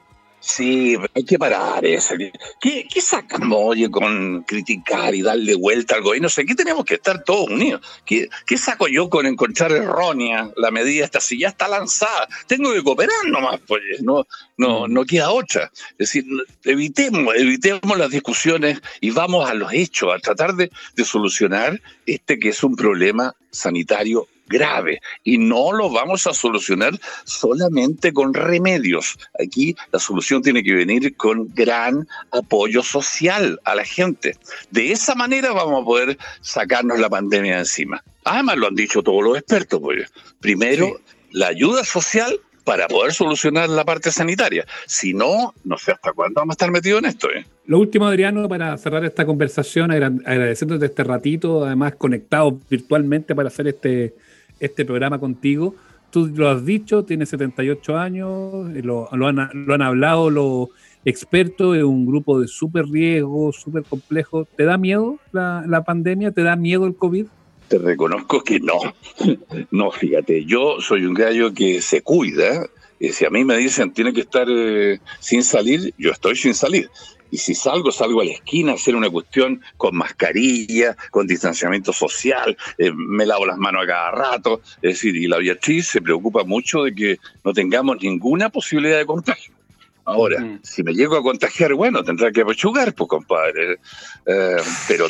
[0.45, 2.15] Sí, hay que parar eso.
[2.59, 6.25] ¿Qué, qué sacamos, oye, con criticar y darle vuelta al gobierno?
[6.25, 7.81] No sé, ¿qué tenemos que estar todos unidos?
[8.05, 11.21] ¿Qué, ¿Qué, saco yo con encontrar errónea la medida esta?
[11.21, 14.27] Si ya está lanzada, tengo que cooperar nomás, pues, no,
[14.57, 15.71] no, no queda otra.
[15.91, 16.25] Es decir,
[16.65, 22.37] evitemos, evitemos las discusiones y vamos a los hechos, a tratar de, de solucionar este
[22.37, 29.17] que es un problema sanitario grave y no lo vamos a solucionar solamente con remedios.
[29.39, 34.37] Aquí la solución tiene que venir con gran apoyo social a la gente.
[34.71, 38.03] De esa manera vamos a poder sacarnos la pandemia encima.
[38.25, 39.79] Además lo han dicho todos los expertos.
[39.81, 40.11] Pues.
[40.39, 40.99] Primero,
[41.31, 44.65] la ayuda social para poder solucionar la parte sanitaria.
[44.85, 47.29] Si no, no sé hasta cuándo vamos a estar metidos en esto.
[47.29, 47.45] ¿eh?
[47.65, 53.67] Lo último, Adriano, para cerrar esta conversación, agradeciéndote este ratito, además conectado virtualmente para hacer
[53.67, 54.15] este,
[54.59, 55.75] este programa contigo.
[56.11, 60.69] Tú lo has dicho, tienes 78 años, eh, lo, han, lo han hablado los
[61.05, 64.45] expertos, es un grupo de súper riesgo, súper complejo.
[64.55, 66.31] ¿Te da miedo la, la pandemia?
[66.31, 67.25] ¿Te da miedo el COVID?
[67.67, 68.79] Te reconozco que no.
[69.71, 72.67] No, fíjate, yo soy un gallo que se cuida.
[72.99, 76.53] Y si a mí me dicen tiene que estar eh, sin salir, yo estoy sin
[76.53, 76.89] salir
[77.33, 81.91] y si salgo, salgo a la esquina a hacer una cuestión con mascarilla, con distanciamiento
[81.91, 85.99] social, eh, me lavo las manos a cada rato, es decir, y la Beatriz se
[85.99, 89.51] preocupa mucho de que no tengamos ninguna posibilidad de contagio.
[90.05, 90.59] Ahora, mm.
[90.61, 93.79] si me llego a contagiar, bueno, tendrá que apechugar, pues compadre,
[94.27, 94.57] eh,
[94.87, 95.07] pero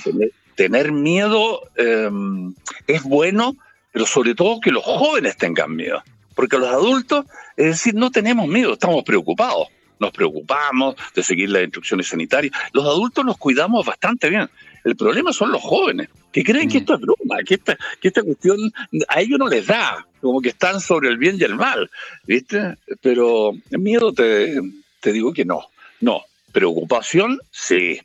[0.56, 2.54] tener, miedo em,
[2.88, 3.58] es bueno,
[3.92, 6.02] pero sobre todo que los jóvenes tengan miedo,
[6.36, 7.26] porque los adultos,
[7.58, 9.68] es decir, no tenemos miedo, estamos preocupados
[10.00, 12.54] nos preocupamos de seguir las instrucciones sanitarias.
[12.74, 14.50] Los adultos nos cuidamos bastante bien.
[14.84, 16.82] El problema son los jóvenes, que creen que mm.
[16.82, 18.74] esto es broma, que esta, que esta cuestión
[19.08, 21.90] a ellos no les da, como que están sobre el bien y el mal,
[22.26, 22.76] ¿viste?
[23.02, 24.60] Pero miedo te,
[25.00, 25.68] te digo que no,
[26.02, 26.24] no.
[26.52, 28.00] Preocupación, sí.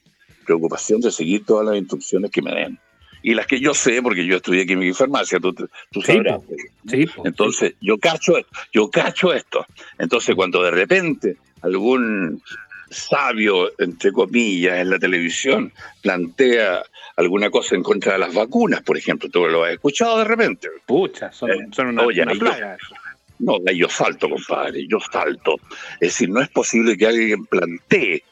[0.46, 2.78] Preocupación de seguir todas las instrucciones que me den
[3.22, 6.40] y las que yo sé, porque yo estudié química y farmacia, tú, tú sabrás.
[6.88, 8.34] Sí, Entonces, yo cacho,
[8.72, 9.66] yo cacho esto.
[9.98, 12.42] Entonces, cuando de repente algún
[12.90, 16.82] sabio, entre comillas, en la televisión plantea
[17.16, 19.28] alguna cosa en contra de las vacunas, por ejemplo.
[19.28, 20.68] ¿Tú lo has escuchado de repente?
[20.86, 22.78] Pucha, son, eh, una, plaga.
[23.38, 25.56] No, yo salto, compadre, yo salto.
[26.00, 28.24] Es decir, no es posible que alguien plantee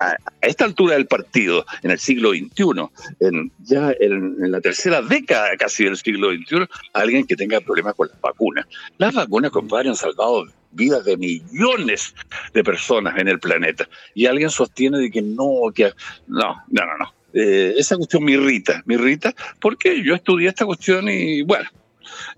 [0.00, 2.88] a, esta altura del partido, en el siglo XXI,
[3.20, 8.08] en, ya en, la tercera década casi del siglo XXI, alguien que tenga problemas con
[8.08, 8.66] las vacunas.
[8.98, 12.14] Las vacunas, compadre, han salvado vidas de millones
[12.52, 13.88] de personas en el planeta.
[14.14, 15.92] Y alguien sostiene de que no, que
[16.26, 17.14] no, no, no, no.
[17.34, 21.68] Eh, esa cuestión me irrita, me irrita porque yo estudié esta cuestión y bueno,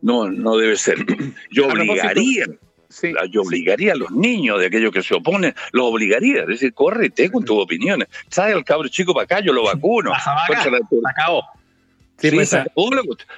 [0.03, 0.99] no, no debe ser.
[1.51, 2.47] Yo obligaría,
[3.31, 7.31] yo obligaría a los niños de aquellos que se oponen, los obligaría, es decir, córrete
[7.31, 8.09] con tus opiniones.
[8.29, 10.13] Trae al cabro chico para acá, yo lo vacuno.
[11.11, 11.43] acabó.
[12.19, 12.55] Pues,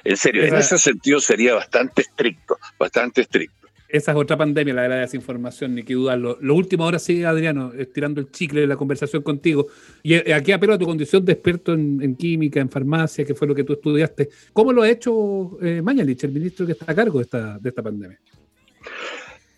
[0.03, 3.58] en serio, en ese sentido sería bastante estricto, bastante estricto.
[3.89, 6.37] Esa es otra pandemia, la de la desinformación, ni que dudarlo.
[6.41, 9.65] Lo último ahora sí, Adriano, estirando el chicle de la conversación contigo.
[10.03, 13.47] Y eh, aquí apelo a tu condición de experto en, química, en farmacia, que fue
[13.47, 14.29] lo que tú estudiaste.
[14.53, 17.69] ¿Cómo lo ha hecho eh, Mañalich, el ministro que está a cargo de esta, de
[17.69, 18.19] esta pandemia?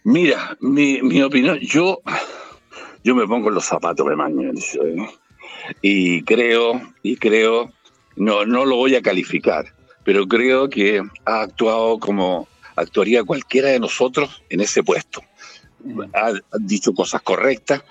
[0.05, 2.01] Mira, mi, mi opinión, yo,
[3.03, 4.75] yo me pongo los zapatos de Mañalich.
[4.82, 5.09] ¿eh?
[5.82, 7.69] Y creo, y creo,
[8.15, 9.65] no, no lo voy a calificar,
[10.05, 12.47] pero creo que ha actuado como
[12.82, 15.23] actuaría cualquiera de nosotros en ese puesto.
[16.13, 17.84] Ha, dicho cosas correctas,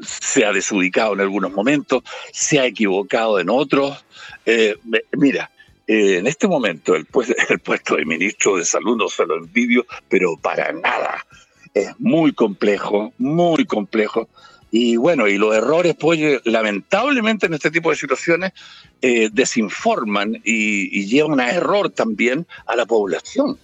[0.00, 4.04] se ha desubicado en algunos momentos, se ha equivocado en otros.
[4.44, 4.76] Eh,
[5.12, 5.50] mira,
[5.86, 7.06] eh, en este momento el,
[7.48, 11.26] el puesto de ministro de Salud no se lo envidio, pero para nada.
[11.74, 14.28] Es muy complejo, muy complejo.
[14.74, 18.52] Y bueno, y los errores, pues lamentablemente en este tipo de situaciones
[19.02, 23.58] eh, desinforman y, llevan a error también a la población.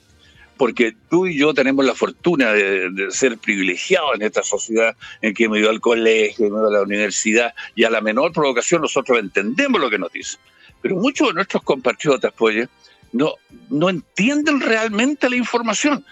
[0.58, 5.44] Porque tú y yo tenemos la fortuna de, ser privilegiados en esta sociedad en que
[5.44, 9.18] hemos ido al colegio, hemos ido a la universidad y a la menor provocación nosotros
[9.18, 10.38] entendemos lo que nos dicen.
[10.82, 12.68] Pero muchos de nuestros compatriotas, pues,
[13.12, 13.32] no,
[13.70, 16.04] no entienden realmente la información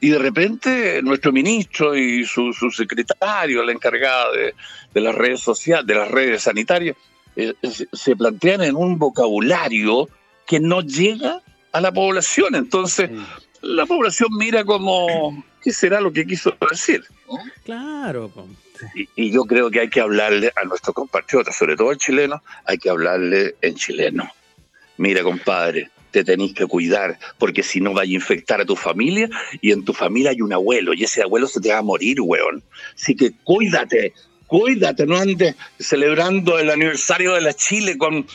[0.00, 5.94] y de repente nuestro ministro y su, secretario, la encargada de, las redes sociales, de
[5.94, 6.96] las redes sanitarias,
[7.36, 7.54] eh,
[7.92, 10.08] se plantean en un vocabulario
[10.46, 11.40] que no llega
[11.72, 12.54] a la población.
[12.54, 13.10] Entonces,
[13.62, 17.02] la población mira como, ¿qué será lo que quiso decir?
[17.64, 18.30] Claro.
[18.94, 22.42] Y, y, yo creo que hay que hablarle a nuestros compatriotas, sobre todo al chileno,
[22.66, 24.30] hay que hablarle en chileno.
[24.98, 29.28] Mira, compadre, te tenéis que cuidar, porque si no vaya a infectar a tu familia
[29.60, 32.20] y en tu familia hay un abuelo y ese abuelo se te va a morir,
[32.20, 32.62] weón.
[32.94, 34.14] Así que cuídate,
[34.46, 38.26] cuídate, no andes celebrando el aniversario de la Chile con...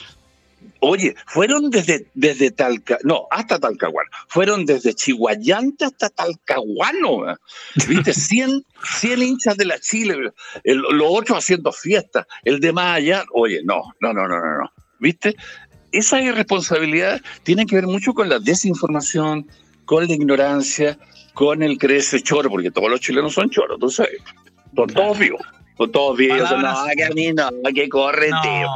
[0.82, 7.38] Oye, fueron desde, desde Talca, no, hasta Talcahuano, fueron desde Chihuayante hasta Talcahuano,
[7.88, 8.66] viste, 100,
[9.00, 10.32] 100 hinchas de la Chile,
[10.64, 14.72] los otros haciendo fiestas, el de más allá, oye, no, no, no, no, no, no,
[15.00, 15.36] viste,
[15.92, 19.48] esa irresponsabilidad tiene que ver mucho con la desinformación,
[19.86, 20.98] con la ignorancia,
[21.34, 24.22] con el creerse choro, porque todos los chilenos son choros, tú sabes.
[24.76, 25.42] Son todos vivos.
[25.78, 26.40] Son todos vivos.
[26.40, 28.70] No, que a mí no, que corre, tío.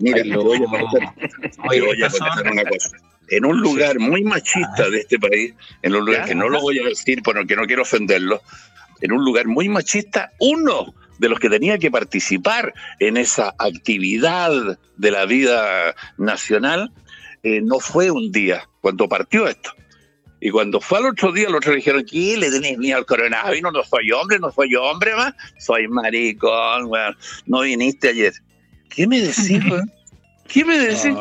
[0.00, 2.90] Mira, lo voy a comentar, una cosa.
[3.28, 6.78] En un lugar muy machista de este país, en un lugar que no lo voy
[6.80, 8.42] a decir porque no quiero ofenderlo,
[9.00, 14.50] en un lugar muy machista, uno de los que tenía que participar en esa actividad
[14.96, 16.92] de la vida nacional,
[17.44, 19.70] eh, no fue un día cuando partió esto.
[20.40, 23.72] Y cuando fue al otro día, los otros dijeron, ¿qué le tenéis miedo al coronavirus?
[23.72, 26.90] No soy hombre, no soy hombre más, soy maricón,
[27.46, 28.32] no viniste ayer.
[28.88, 29.60] ¿Qué me decís,
[30.48, 31.14] ¿Qué me decís?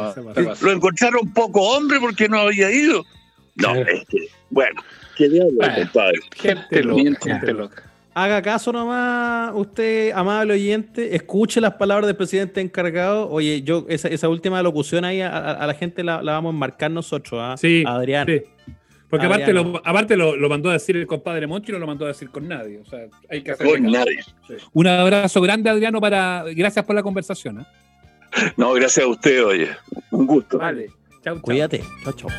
[0.61, 3.05] Lo encontraron poco hombre porque no había ido.
[3.53, 4.17] No, es que,
[4.49, 4.81] bueno,
[5.15, 6.19] qué diablo, compadre.
[6.35, 7.90] Gente loca, gente loca.
[8.13, 13.29] Haga caso nomás, usted, amable oyente, escuche las palabras del presidente encargado.
[13.29, 17.39] Oye, yo esa, esa última locución ahí a, la gente la, vamos a enmarcar nosotros,
[17.41, 17.55] ¿ah?
[17.57, 18.27] sí, Adrián.
[18.27, 18.41] Sí.
[19.11, 22.05] Porque aparte, lo, aparte lo, mandó a decir el compadre Monchi y no lo mandó
[22.05, 22.79] a decir con nadie.
[22.79, 23.67] O sea, hay que hacer.
[23.67, 24.19] Con nadie.
[24.71, 26.45] Un abrazo grande, Adriano, para.
[26.55, 27.59] Gracias por la conversación.
[27.59, 27.65] ¿eh?
[28.55, 29.69] No, gracias a usted, oye.
[30.11, 30.59] Un gusto.
[30.59, 30.87] Vale.
[31.23, 31.41] Chau, chau.
[31.41, 31.83] Cuídate.
[32.05, 32.29] Chao, chao.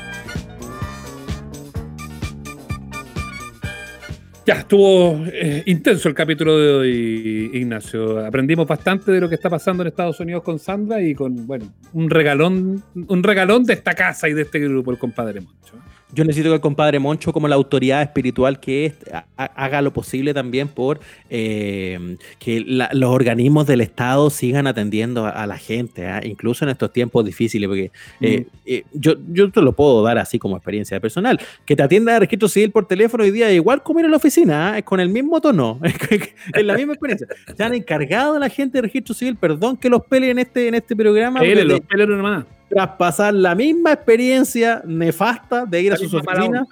[4.45, 8.27] Ya, estuvo eh, intenso el capítulo de hoy, Ignacio.
[8.27, 11.73] Aprendimos bastante de lo que está pasando en Estados Unidos con Sandra y con, bueno,
[11.93, 15.75] un regalón, un regalón de esta casa y de este grupo, el compadre Moncho.
[16.15, 18.95] Yo necesito que el compadre Moncho, como la autoridad espiritual que es,
[19.37, 21.01] haga lo posible también por
[21.31, 26.21] eh, que los organismos del Estado sigan atendiendo a, la gente, ¿ah?
[26.23, 27.91] incluso en estos tiempos difíciles, porque
[28.21, 28.59] eh, mm.
[28.67, 31.41] eh, yo, yo te lo puedo dar así como experiencia personal.
[31.65, 34.17] Que te atienda el registro civil por teléfono hoy día, igual como ir a la
[34.17, 34.79] oficina, ¿ah?
[34.79, 35.81] es con el mismo tono,
[36.55, 37.27] es la misma experiencia.
[37.57, 40.69] Se han encargado a la gente de registro civil, perdón que los peleen en este,
[40.69, 41.43] en este programa.
[41.43, 46.67] los peleen nomás tras pasar la misma experiencia nefasta de ir a sus oficinas,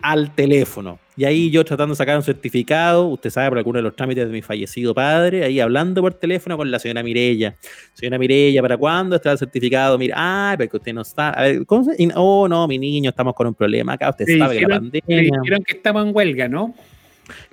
[0.00, 0.98] al teléfono.
[1.16, 4.26] Y ahí yo tratando de sacar un certificado, usted sabe por alguno de los trámites
[4.26, 7.56] de mi fallecido padre, ahí hablando por teléfono con la señora Mirella.
[7.94, 9.98] Señora Mirella, ¿para cuándo está el certificado?
[9.98, 11.30] Mira, ah, porque usted no está.
[11.30, 12.08] A ver, ¿cómo se?
[12.14, 14.10] Oh, no, mi niño, estamos con un problema acá.
[14.10, 15.00] Usted sabe que la pandemia.
[15.40, 16.74] dijeron que estamos en huelga, ¿no?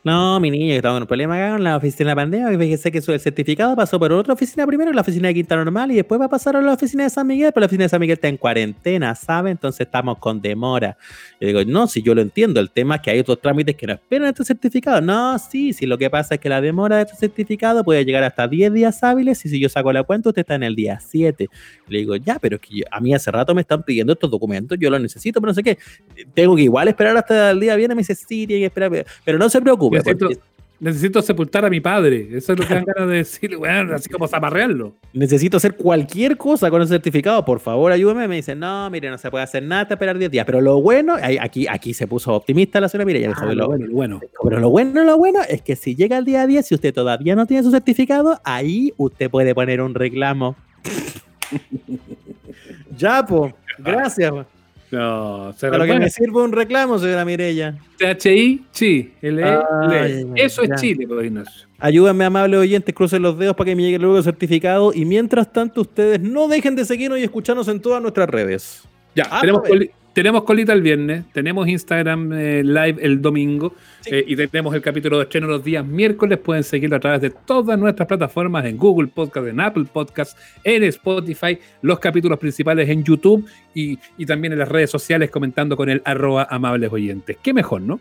[0.05, 2.59] No, mi niño que estaba con un problema acá en la oficina de la pandemia,
[2.59, 5.95] fíjese que el certificado pasó por otra oficina primero, la oficina de Quinta Normal, y
[5.95, 8.01] después va a pasar a la oficina de San Miguel, pero la oficina de San
[8.01, 9.51] Miguel está en cuarentena, ¿sabe?
[9.51, 10.97] Entonces estamos con demora.
[11.39, 13.87] Yo digo, no, si yo lo entiendo, el tema es que hay otros trámites que
[13.87, 14.99] no esperan este certificado.
[14.99, 18.25] No, sí, sí, lo que pasa es que la demora de este certificado puede llegar
[18.25, 20.99] hasta 10 días hábiles, y si yo saco la cuenta, usted está en el día
[20.99, 21.47] 7.
[21.87, 24.77] Le digo, ya, pero es que a mí hace rato me están pidiendo estos documentos,
[24.77, 25.77] yo los necesito, pero no sé qué.
[26.33, 29.37] Tengo que igual esperar hasta el día viene, me dice, sí, tiene que esperar, pero
[29.37, 29.92] no se preocupe
[30.83, 32.27] necesito sepultar a mi padre.
[32.33, 34.93] Eso es lo que dan ganas de decir, bueno, así como zamarrearlo.
[35.13, 38.27] Necesito hacer cualquier cosa con el certificado, por favor, ayúdame.
[38.27, 40.45] Me dicen, no, mire, no se puede hacer nada hasta esperar 10 días.
[40.45, 43.85] Pero lo bueno, aquí, aquí se puso optimista la señora, mire, ya ah, lo, bueno,
[43.85, 44.21] lo bueno.
[44.43, 47.35] Pero lo bueno, lo bueno es que si llega el día 10, si usted todavía
[47.35, 50.57] no tiene su certificado, ahí usted puede poner un reclamo.
[52.97, 54.33] ya, pues, gracias.
[54.93, 57.75] No, se Para que me sirva un reclamo, señora Mirella.
[57.97, 59.11] THI, sí.
[60.35, 61.67] Eso es Chile, pues, Ignacio.
[61.79, 64.93] Ayúdenme, amables oyentes, crucen los dedos para que me llegue luego el certificado.
[64.93, 68.83] Y mientras tanto, ustedes no dejen de seguirnos y escucharnos en todas nuestras redes.
[69.15, 69.63] Ya, tenemos,
[70.13, 73.73] tenemos colita el viernes, tenemos Instagram eh, live el domingo
[74.05, 76.37] eh, y tenemos el capítulo de estreno los días miércoles.
[76.37, 80.83] Pueden seguirlo a través de todas nuestras plataformas en Google Podcast, en Apple Podcast, en
[80.83, 86.01] Spotify, los capítulos principales en YouTube y, también en las redes sociales comentando con el
[86.05, 87.37] arroba amables oyentes.
[87.41, 87.99] Qué mejor, ¿no?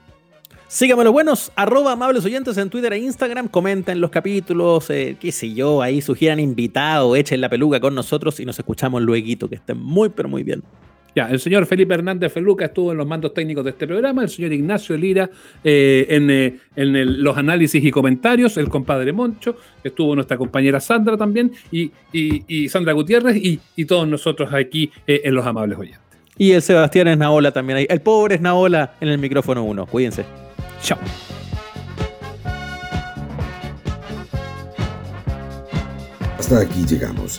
[0.68, 5.30] Síganme los buenos, arroba amables oyentes en Twitter e Instagram, comenten los capítulos, eh, qué
[5.30, 9.56] sé yo, ahí sugieran invitado, echen la peluca con nosotros y nos escuchamos luego, que
[9.56, 10.62] estén muy pero muy bien.
[11.14, 14.30] Ya, el señor Felipe Hernández Feluca estuvo en los mandos técnicos de este programa, el
[14.30, 15.28] señor Ignacio Lira
[15.62, 21.52] eh, en, eh, los análisis y comentarios, el compadre Moncho, estuvo nuestra compañera Sandra también,
[21.70, 26.00] y, Sandra Gutiérrez, y, todos nosotros aquí eh, en Los Amables Oyentes.
[26.38, 27.86] Y el Sebastián Esnaola también ahí.
[27.90, 29.86] El pobre Esnaola en el micrófono 1.
[29.86, 30.24] Cuídense.
[30.80, 30.98] Chao.
[36.38, 37.38] Hasta aquí llegamos.